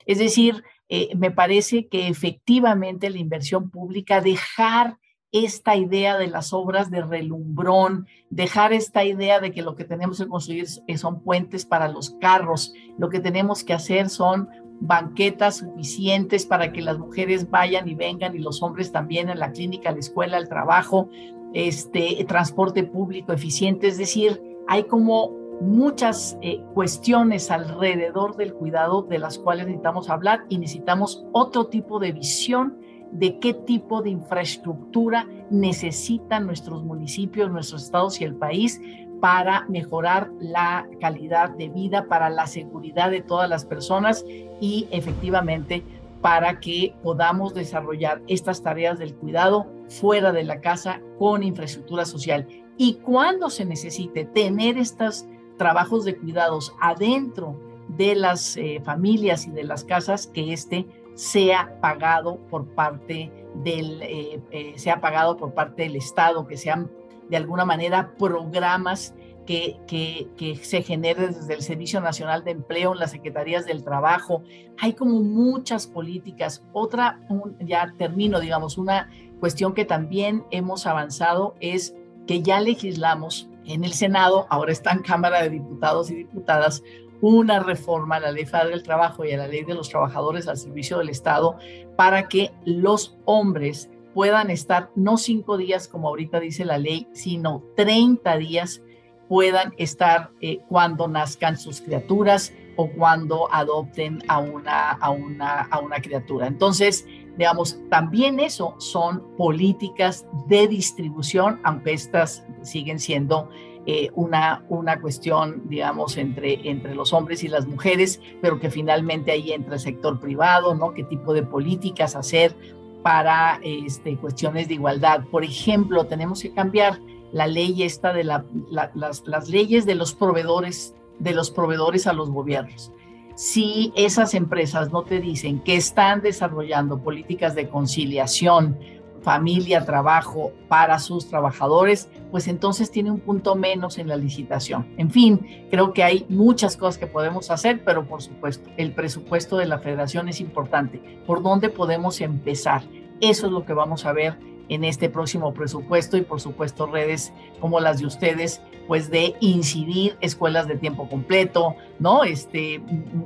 Es 0.05 0.19
decir, 0.19 0.63
eh, 0.89 1.15
me 1.15 1.31
parece 1.31 1.87
que 1.87 2.07
efectivamente 2.07 3.09
la 3.09 3.19
inversión 3.19 3.69
pública, 3.69 4.21
dejar 4.21 4.97
esta 5.31 5.77
idea 5.77 6.17
de 6.17 6.27
las 6.27 6.51
obras 6.51 6.91
de 6.91 7.01
relumbrón, 7.01 8.07
dejar 8.29 8.73
esta 8.73 9.05
idea 9.05 9.39
de 9.39 9.51
que 9.51 9.61
lo 9.61 9.75
que 9.75 9.85
tenemos 9.85 10.19
que 10.19 10.27
construir 10.27 10.67
son 10.67 11.23
puentes 11.23 11.65
para 11.65 11.87
los 11.87 12.11
carros, 12.19 12.73
lo 12.97 13.09
que 13.09 13.21
tenemos 13.21 13.63
que 13.63 13.73
hacer 13.73 14.09
son 14.09 14.49
banquetas 14.81 15.57
suficientes 15.57 16.45
para 16.45 16.73
que 16.73 16.81
las 16.81 16.97
mujeres 16.97 17.49
vayan 17.49 17.87
y 17.87 17.95
vengan 17.95 18.35
y 18.35 18.39
los 18.39 18.61
hombres 18.61 18.91
también 18.91 19.29
en 19.29 19.39
la 19.39 19.51
clínica, 19.51 19.89
a 19.89 19.93
la 19.93 19.99
escuela, 19.99 20.37
al 20.37 20.49
trabajo, 20.49 21.09
este 21.53 22.23
transporte 22.27 22.83
público 22.83 23.31
eficiente, 23.31 23.87
es 23.87 23.97
decir, 23.97 24.41
hay 24.67 24.83
como 24.83 25.40
muchas 25.61 26.37
eh, 26.41 26.59
cuestiones 26.73 27.51
alrededor 27.51 28.35
del 28.35 28.53
cuidado 28.53 29.03
de 29.03 29.19
las 29.19 29.37
cuales 29.37 29.67
necesitamos 29.67 30.09
hablar 30.09 30.45
y 30.49 30.57
necesitamos 30.57 31.23
otro 31.31 31.67
tipo 31.67 31.99
de 31.99 32.11
visión 32.11 32.79
de 33.11 33.37
qué 33.39 33.53
tipo 33.53 34.01
de 34.01 34.09
infraestructura 34.09 35.27
necesitan 35.49 36.47
nuestros 36.47 36.83
municipios, 36.83 37.51
nuestros 37.51 37.83
estados 37.83 38.19
y 38.21 38.23
el 38.23 38.35
país 38.35 38.81
para 39.19 39.65
mejorar 39.67 40.31
la 40.39 40.87
calidad 40.99 41.51
de 41.51 41.69
vida, 41.69 42.07
para 42.07 42.29
la 42.29 42.47
seguridad 42.47 43.11
de 43.11 43.21
todas 43.21 43.47
las 43.47 43.65
personas 43.65 44.25
y 44.59 44.87
efectivamente 44.91 45.83
para 46.21 46.59
que 46.59 46.95
podamos 47.03 47.53
desarrollar 47.53 48.21
estas 48.27 48.63
tareas 48.63 48.97
del 48.97 49.15
cuidado 49.15 49.67
fuera 49.89 50.31
de 50.31 50.43
la 50.43 50.59
casa 50.59 51.01
con 51.19 51.43
infraestructura 51.43 52.05
social. 52.05 52.47
Y 52.77 52.95
cuando 52.95 53.49
se 53.49 53.65
necesite 53.65 54.25
tener 54.25 54.77
estos 54.77 55.27
trabajos 55.57 56.05
de 56.05 56.17
cuidados 56.17 56.73
adentro 56.79 57.59
de 57.89 58.15
las 58.15 58.57
eh, 58.57 58.81
familias 58.83 59.47
y 59.47 59.51
de 59.51 59.63
las 59.63 59.83
casas, 59.83 60.27
que 60.27 60.53
este 60.53 60.87
sea 61.15 61.77
pagado 61.81 62.37
por 62.49 62.65
parte 62.67 63.31
del, 63.55 64.01
eh, 64.01 64.41
eh, 64.51 64.73
sea 64.77 65.01
pagado 65.01 65.37
por 65.37 65.53
parte 65.53 65.83
del 65.83 65.95
Estado, 65.95 66.47
que 66.47 66.57
sean 66.57 66.89
de 67.29 67.37
alguna 67.37 67.65
manera 67.65 68.13
programas 68.17 69.13
que, 69.45 69.77
que, 69.87 70.55
se 70.61 70.81
generen 70.81 71.33
desde 71.33 71.53
el 71.53 71.61
Servicio 71.61 71.99
Nacional 71.99 72.43
de 72.45 72.51
Empleo, 72.51 72.93
en 72.93 72.99
las 72.99 73.11
Secretarías 73.11 73.65
del 73.65 73.83
Trabajo. 73.83 74.43
Hay 74.79 74.93
como 74.93 75.21
muchas 75.21 75.87
políticas. 75.87 76.63
Otra, 76.71 77.19
ya 77.59 77.93
termino, 77.97 78.39
digamos, 78.39 78.77
una 78.77 79.09
cuestión 79.41 79.73
que 79.73 79.83
también 79.83 80.45
hemos 80.51 80.87
avanzado 80.87 81.55
es 81.59 81.95
que 82.27 82.41
ya 82.41 82.61
legislamos 82.61 83.49
en 83.65 83.83
el 83.83 83.93
Senado, 83.93 84.47
ahora 84.49 84.71
está 84.71 84.91
en 84.91 85.01
Cámara 85.01 85.41
de 85.41 85.49
Diputados 85.49 86.09
y 86.09 86.15
Diputadas, 86.15 86.83
una 87.21 87.59
reforma 87.59 88.15
a 88.15 88.19
la 88.19 88.31
Ley 88.31 88.45
Federal 88.45 88.71
del 88.71 88.83
Trabajo 88.83 89.23
y 89.23 89.31
a 89.31 89.37
la 89.37 89.47
Ley 89.47 89.63
de 89.63 89.75
los 89.75 89.89
Trabajadores 89.89 90.47
al 90.47 90.57
Servicio 90.57 90.97
del 90.97 91.09
Estado 91.09 91.57
para 91.95 92.27
que 92.27 92.51
los 92.65 93.17
hombres 93.25 93.89
puedan 94.13 94.49
estar 94.49 94.89
no 94.95 95.17
cinco 95.17 95.57
días, 95.57 95.87
como 95.87 96.09
ahorita 96.09 96.39
dice 96.39 96.65
la 96.65 96.77
ley, 96.77 97.07
sino 97.13 97.63
30 97.75 98.37
días 98.37 98.81
puedan 99.29 99.73
estar 99.77 100.31
eh, 100.41 100.59
cuando 100.67 101.07
nazcan 101.07 101.57
sus 101.57 101.79
criaturas 101.79 102.53
o 102.75 102.89
cuando 102.89 103.51
adopten 103.53 104.19
a 104.27 104.39
una, 104.39 104.91
a, 104.91 105.09
una, 105.09 105.61
a 105.61 105.79
una 105.79 106.01
criatura. 106.01 106.47
Entonces, 106.47 107.05
digamos, 107.37 107.79
también 107.89 108.39
eso 108.39 108.75
son 108.77 109.23
políticas 109.37 110.25
de 110.47 110.67
distribución, 110.67 111.59
aunque 111.63 111.93
estas 111.93 112.45
siguen 112.61 112.99
siendo 112.99 113.49
eh, 113.85 114.09
una, 114.13 114.63
una 114.69 115.01
cuestión, 115.01 115.63
digamos, 115.65 116.17
entre, 116.17 116.69
entre 116.69 116.93
los 116.93 117.13
hombres 117.13 117.43
y 117.43 117.47
las 117.47 117.67
mujeres, 117.67 118.21
pero 118.41 118.59
que 118.59 118.69
finalmente 118.69 119.31
ahí 119.31 119.51
entra 119.51 119.75
el 119.75 119.79
sector 119.79 120.19
privado, 120.19 120.75
¿no? 120.75 120.93
¿Qué 120.93 121.03
tipo 121.03 121.33
de 121.33 121.43
políticas 121.43 122.15
hacer 122.15 122.55
para 123.01 123.59
este, 123.63 124.17
cuestiones 124.17 124.67
de 124.67 124.75
igualdad? 124.75 125.23
Por 125.31 125.43
ejemplo, 125.43 126.05
tenemos 126.05 126.41
que 126.41 126.53
cambiar 126.53 126.99
la 127.31 127.47
ley 127.47 127.81
esta 127.81 128.13
de 128.13 128.23
las, 128.25 128.43
las 128.69 129.49
leyes 129.49 129.85
de 129.85 129.95
los 129.95 130.13
proveedores, 130.13 130.93
de 131.17 131.33
los 131.33 131.49
proveedores 131.49 132.05
a 132.05 132.13
los 132.13 132.29
gobiernos 132.29 132.91
si 133.35 133.93
esas 133.95 134.33
empresas 134.33 134.91
no 134.91 135.03
te 135.03 135.19
dicen 135.19 135.59
que 135.59 135.75
están 135.75 136.21
desarrollando 136.21 137.01
políticas 137.01 137.55
de 137.55 137.69
conciliación 137.69 138.77
familia, 139.21 139.85
trabajo 139.85 140.51
para 140.67 140.99
sus 140.99 141.27
trabajadores, 141.27 142.09
pues 142.31 142.47
entonces 142.47 142.91
tiene 142.91 143.11
un 143.11 143.19
punto 143.19 143.55
menos 143.55 143.97
en 143.97 144.07
la 144.07 144.17
licitación. 144.17 144.87
En 144.97 145.11
fin, 145.11 145.67
creo 145.69 145.93
que 145.93 146.03
hay 146.03 146.25
muchas 146.29 146.75
cosas 146.77 146.97
que 146.97 147.07
podemos 147.07 147.51
hacer, 147.51 147.83
pero 147.85 148.07
por 148.07 148.21
supuesto, 148.21 148.69
el 148.77 148.93
presupuesto 148.93 149.57
de 149.57 149.67
la 149.67 149.79
federación 149.79 150.27
es 150.27 150.41
importante. 150.41 151.21
¿Por 151.25 151.43
dónde 151.43 151.69
podemos 151.69 152.19
empezar? 152.21 152.83
Eso 153.19 153.45
es 153.45 153.51
lo 153.51 153.65
que 153.65 153.73
vamos 153.73 154.05
a 154.05 154.13
ver 154.13 154.37
en 154.71 154.85
este 154.85 155.09
próximo 155.09 155.53
presupuesto 155.53 156.15
y 156.15 156.21
por 156.21 156.39
supuesto 156.39 156.87
redes 156.87 157.33
como 157.59 157.81
las 157.81 157.99
de 157.99 158.05
ustedes, 158.05 158.61
pues 158.87 159.11
de 159.11 159.35
incidir 159.41 160.17
escuelas 160.21 160.65
de 160.65 160.77
tiempo 160.77 161.09
completo, 161.09 161.75
¿no? 161.99 162.23
Este, 162.23 162.81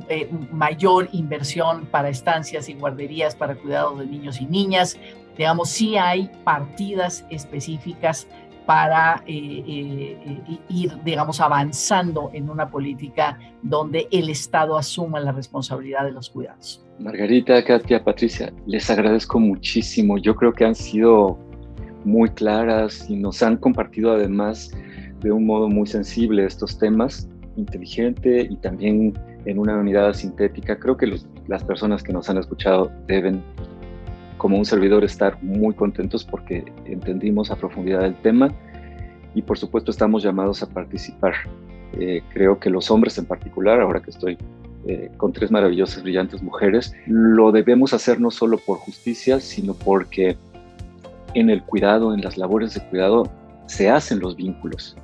eh, 0.10 0.29
mayor 0.51 1.08
inversión 1.12 1.86
para 1.86 2.10
estancias 2.10 2.67
y 2.67 2.73
guarderías 2.73 3.36
para 3.36 3.55
cuidados 3.55 3.99
de 3.99 4.08
niños 4.08 4.41
y 4.41 4.47
niñas, 4.47 4.97
digamos, 5.38 5.69
sí 5.69 5.97
hay 5.97 6.31
partidas 6.43 7.23
específicas 7.29 8.27
para 8.65 9.23
eh, 9.27 9.63
eh, 9.67 10.60
ir, 10.69 10.97
digamos, 11.03 11.39
avanzando 11.39 12.31
en 12.34 12.49
una 12.49 12.71
política 12.71 13.38
donde 13.62 14.08
el 14.12 14.29
Estado 14.29 14.75
asuma 14.77 15.19
la 15.19 15.31
responsabilidad 15.31 16.05
de 16.05 16.12
los 16.12 16.31
cuidados. 16.31 16.85
Margarita, 16.99 17.62
Katia, 17.63 18.03
Patricia, 18.03 18.53
les 18.65 18.89
agradezco 18.89 19.39
muchísimo. 19.39 20.17
Yo 20.17 20.36
creo 20.36 20.53
que 20.53 20.65
han 20.65 20.75
sido 20.75 21.38
muy 22.05 22.29
claras 22.29 23.10
y 23.10 23.17
nos 23.17 23.43
han 23.43 23.58
compartido 23.58 24.13
además 24.13 24.71
de 25.21 25.31
un 25.31 25.45
modo 25.45 25.67
muy 25.67 25.88
sensible 25.88 26.45
estos 26.45 26.77
temas, 26.77 27.27
inteligente 27.58 28.47
y 28.49 28.55
también 28.58 29.13
en 29.45 29.60
una 29.60 29.77
unidad 29.77 30.13
sintética. 30.13 30.77
Creo 30.77 30.95
que 30.95 31.19
las 31.47 31.63
personas 31.63 32.01
que 32.01 32.13
nos 32.13 32.29
han 32.29 32.38
escuchado 32.38 32.91
deben 33.08 33.41
como 34.38 34.58
un 34.58 34.65
servidor 34.65 35.03
estar 35.03 35.41
muy 35.43 35.73
contentos 35.73 36.23
porque 36.23 36.63
entendimos 36.86 37.51
a 37.51 37.55
profundidad 37.55 38.05
el 38.05 38.15
tema 38.15 38.53
y 39.34 39.41
por 39.41 39.58
supuesto 39.58 39.91
estamos 39.91 40.23
llamados 40.23 40.63
a 40.63 40.69
participar. 40.69 41.34
Eh, 41.99 42.21
creo 42.34 42.60
que 42.60 42.69
los 42.69 42.89
hombres 42.89 43.17
en 43.17 43.25
particular, 43.25 43.81
ahora 43.81 44.01
que 44.01 44.12
estoy 44.12 44.38
eh, 44.88 45.12
con 45.17 45.34
tres 45.34 45.52
maravillosas, 45.52 46.04
brillantes 46.04 46.41
mujeres, 46.41 46.93
lo 47.08 47.52
debemos 47.52 47.93
hacer 47.93 48.19
no 48.19 48.32
solo 48.32 48.58
por 48.58 48.78
justicia, 48.78 49.39
sino 49.39 49.74
porque 49.74 50.38
en 51.34 51.50
el 51.50 51.63
cuidado, 51.63 52.13
en 52.13 52.21
las 52.21 52.38
labores 52.38 52.74
de 52.74 52.82
cuidado, 52.82 53.30
se 53.65 53.89
hacen 53.89 54.19
los 54.19 54.36
vínculos. 54.36 54.95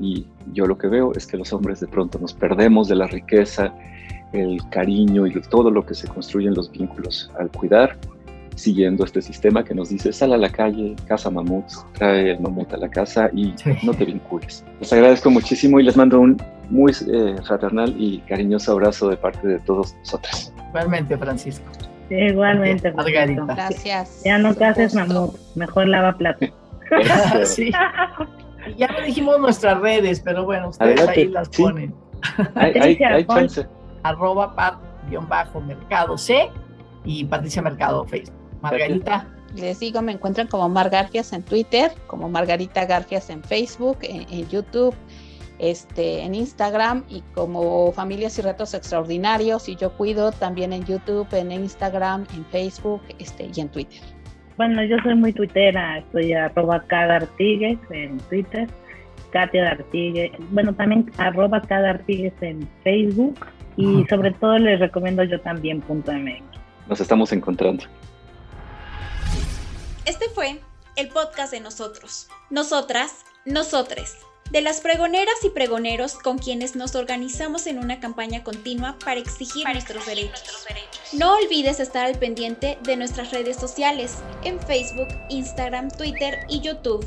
Y 0.00 0.26
yo 0.52 0.66
lo 0.66 0.78
que 0.78 0.88
veo 0.88 1.12
es 1.14 1.26
que 1.26 1.36
los 1.36 1.52
hombres 1.52 1.80
de 1.80 1.86
pronto 1.86 2.18
nos 2.18 2.32
perdemos 2.32 2.88
de 2.88 2.96
la 2.96 3.06
riqueza, 3.06 3.74
el 4.32 4.60
cariño 4.70 5.26
y 5.26 5.32
todo 5.42 5.70
lo 5.70 5.84
que 5.84 5.94
se 5.94 6.06
construye 6.08 6.48
en 6.48 6.54
los 6.54 6.70
vínculos 6.70 7.30
al 7.38 7.50
cuidar 7.50 7.96
siguiendo 8.60 9.04
este 9.04 9.22
sistema 9.22 9.64
que 9.64 9.74
nos 9.74 9.88
dice 9.88 10.12
sal 10.12 10.32
a 10.32 10.36
la 10.36 10.50
calle, 10.50 10.94
caza 11.06 11.30
mamuts, 11.30 11.84
trae 11.94 12.32
el 12.32 12.40
mamut 12.40 12.72
a 12.74 12.76
la 12.76 12.88
casa 12.88 13.30
y 13.32 13.54
no 13.82 13.94
te 13.94 14.04
vincules. 14.04 14.64
Les 14.80 14.92
agradezco 14.92 15.30
muchísimo 15.30 15.80
y 15.80 15.84
les 15.84 15.96
mando 15.96 16.20
un 16.20 16.36
muy 16.70 16.92
eh, 16.92 17.36
fraternal 17.46 17.94
y 17.98 18.20
cariñoso 18.20 18.72
abrazo 18.72 19.08
de 19.08 19.16
parte 19.16 19.46
de 19.46 19.58
todos 19.60 19.94
nosotros. 19.96 20.52
Igualmente, 20.68 21.18
Francisco. 21.18 21.66
igualmente, 22.08 22.92
Margarita. 22.92 23.44
Gracias. 23.44 24.22
Ya 24.24 24.38
no 24.38 24.54
cases 24.54 24.94
mamut, 24.94 25.36
mejor 25.54 25.88
lava 25.88 26.16
plato. 26.16 26.46
sí. 27.44 27.70
Ya 28.76 28.88
lo 28.88 29.02
dijimos 29.02 29.40
nuestras 29.40 29.80
redes, 29.80 30.20
pero 30.20 30.44
bueno, 30.44 30.68
ustedes 30.68 31.08
ahí 31.08 31.28
las 31.28 31.48
ponen. 31.48 31.94
Hay, 32.54 32.98
hay, 33.00 33.26
chance. 33.26 33.66
Arroba 34.02 34.54
pat-mercado 34.54 36.18
C 36.18 36.50
y 37.04 37.24
Patricia 37.24 37.62
Mercado 37.62 38.04
Facebook. 38.04 38.36
Margarita. 38.60 39.26
Les 39.54 39.80
digo, 39.80 40.00
me 40.00 40.12
encuentran 40.12 40.46
como 40.46 40.68
Mar 40.68 40.90
Garfias 40.90 41.32
en 41.32 41.42
Twitter, 41.42 41.92
como 42.06 42.28
Margarita 42.28 42.84
Garfias 42.84 43.30
en 43.30 43.42
Facebook, 43.42 43.98
en, 44.02 44.48
YouTube 44.48 44.94
este, 45.60 46.22
en 46.22 46.34
Instagram 46.34 47.04
y 47.08 47.22
como 47.34 47.92
Familias 47.92 48.38
y 48.38 48.42
Retos 48.42 48.72
Extraordinarios 48.72 49.68
y 49.68 49.76
yo 49.76 49.92
cuido 49.92 50.32
también 50.32 50.72
en 50.72 50.84
YouTube, 50.84 51.28
en 51.32 51.52
Instagram, 51.52 52.26
en 52.34 52.46
Facebook 52.46 53.02
este, 53.18 53.50
y 53.54 53.60
en 53.60 53.68
Twitter. 53.68 54.00
Bueno, 54.56 54.82
yo 54.84 54.96
soy 55.02 55.14
muy 55.14 55.34
tuitera, 55.34 55.98
estoy 55.98 56.32
arroba 56.32 56.82
cada 56.86 57.16
Artigues 57.16 57.78
en 57.90 58.18
Twitter, 58.30 58.68
Katia 59.32 59.70
Artigues, 59.70 60.32
bueno, 60.50 60.74
también 60.74 61.10
arroba 61.18 61.60
cada 61.60 61.90
Artigues 61.90 62.32
en 62.40 62.66
Facebook 62.82 63.38
y 63.76 64.04
sobre 64.08 64.32
todo 64.32 64.58
les 64.58 64.80
recomiendo 64.80 65.22
yo 65.24 65.38
también 65.42 65.82
punto 65.82 66.10
.mx. 66.10 66.42
Nos 66.88 67.00
estamos 67.00 67.32
encontrando. 67.32 67.84
Este 70.06 70.24
fue 70.34 70.58
el 70.96 71.08
podcast 71.08 71.52
de 71.52 71.60
nosotros, 71.60 72.28
nosotras, 72.48 73.26
nosotres 73.44 74.16
de 74.50 74.60
las 74.60 74.80
pregoneras 74.80 75.34
y 75.44 75.50
pregoneros 75.50 76.14
con 76.14 76.38
quienes 76.38 76.76
nos 76.76 76.94
organizamos 76.94 77.66
en 77.66 77.78
una 77.78 78.00
campaña 78.00 78.42
continua 78.42 78.96
para 79.04 79.20
exigir, 79.20 79.64
nuestros, 79.68 80.06
derechos. 80.06 80.66
No 81.12 81.34
olvides 81.34 81.80
estar 81.80 82.06
al 82.06 82.18
pendiente 82.18 82.78
de 82.82 82.96
nuestras 82.96 83.30
redes 83.30 83.56
sociales 83.56 84.16
en 84.44 84.60
Facebook, 84.60 85.08
Instagram, 85.28 85.90
Twitter 85.90 86.40
y 86.48 86.60
YouTube 86.60 87.06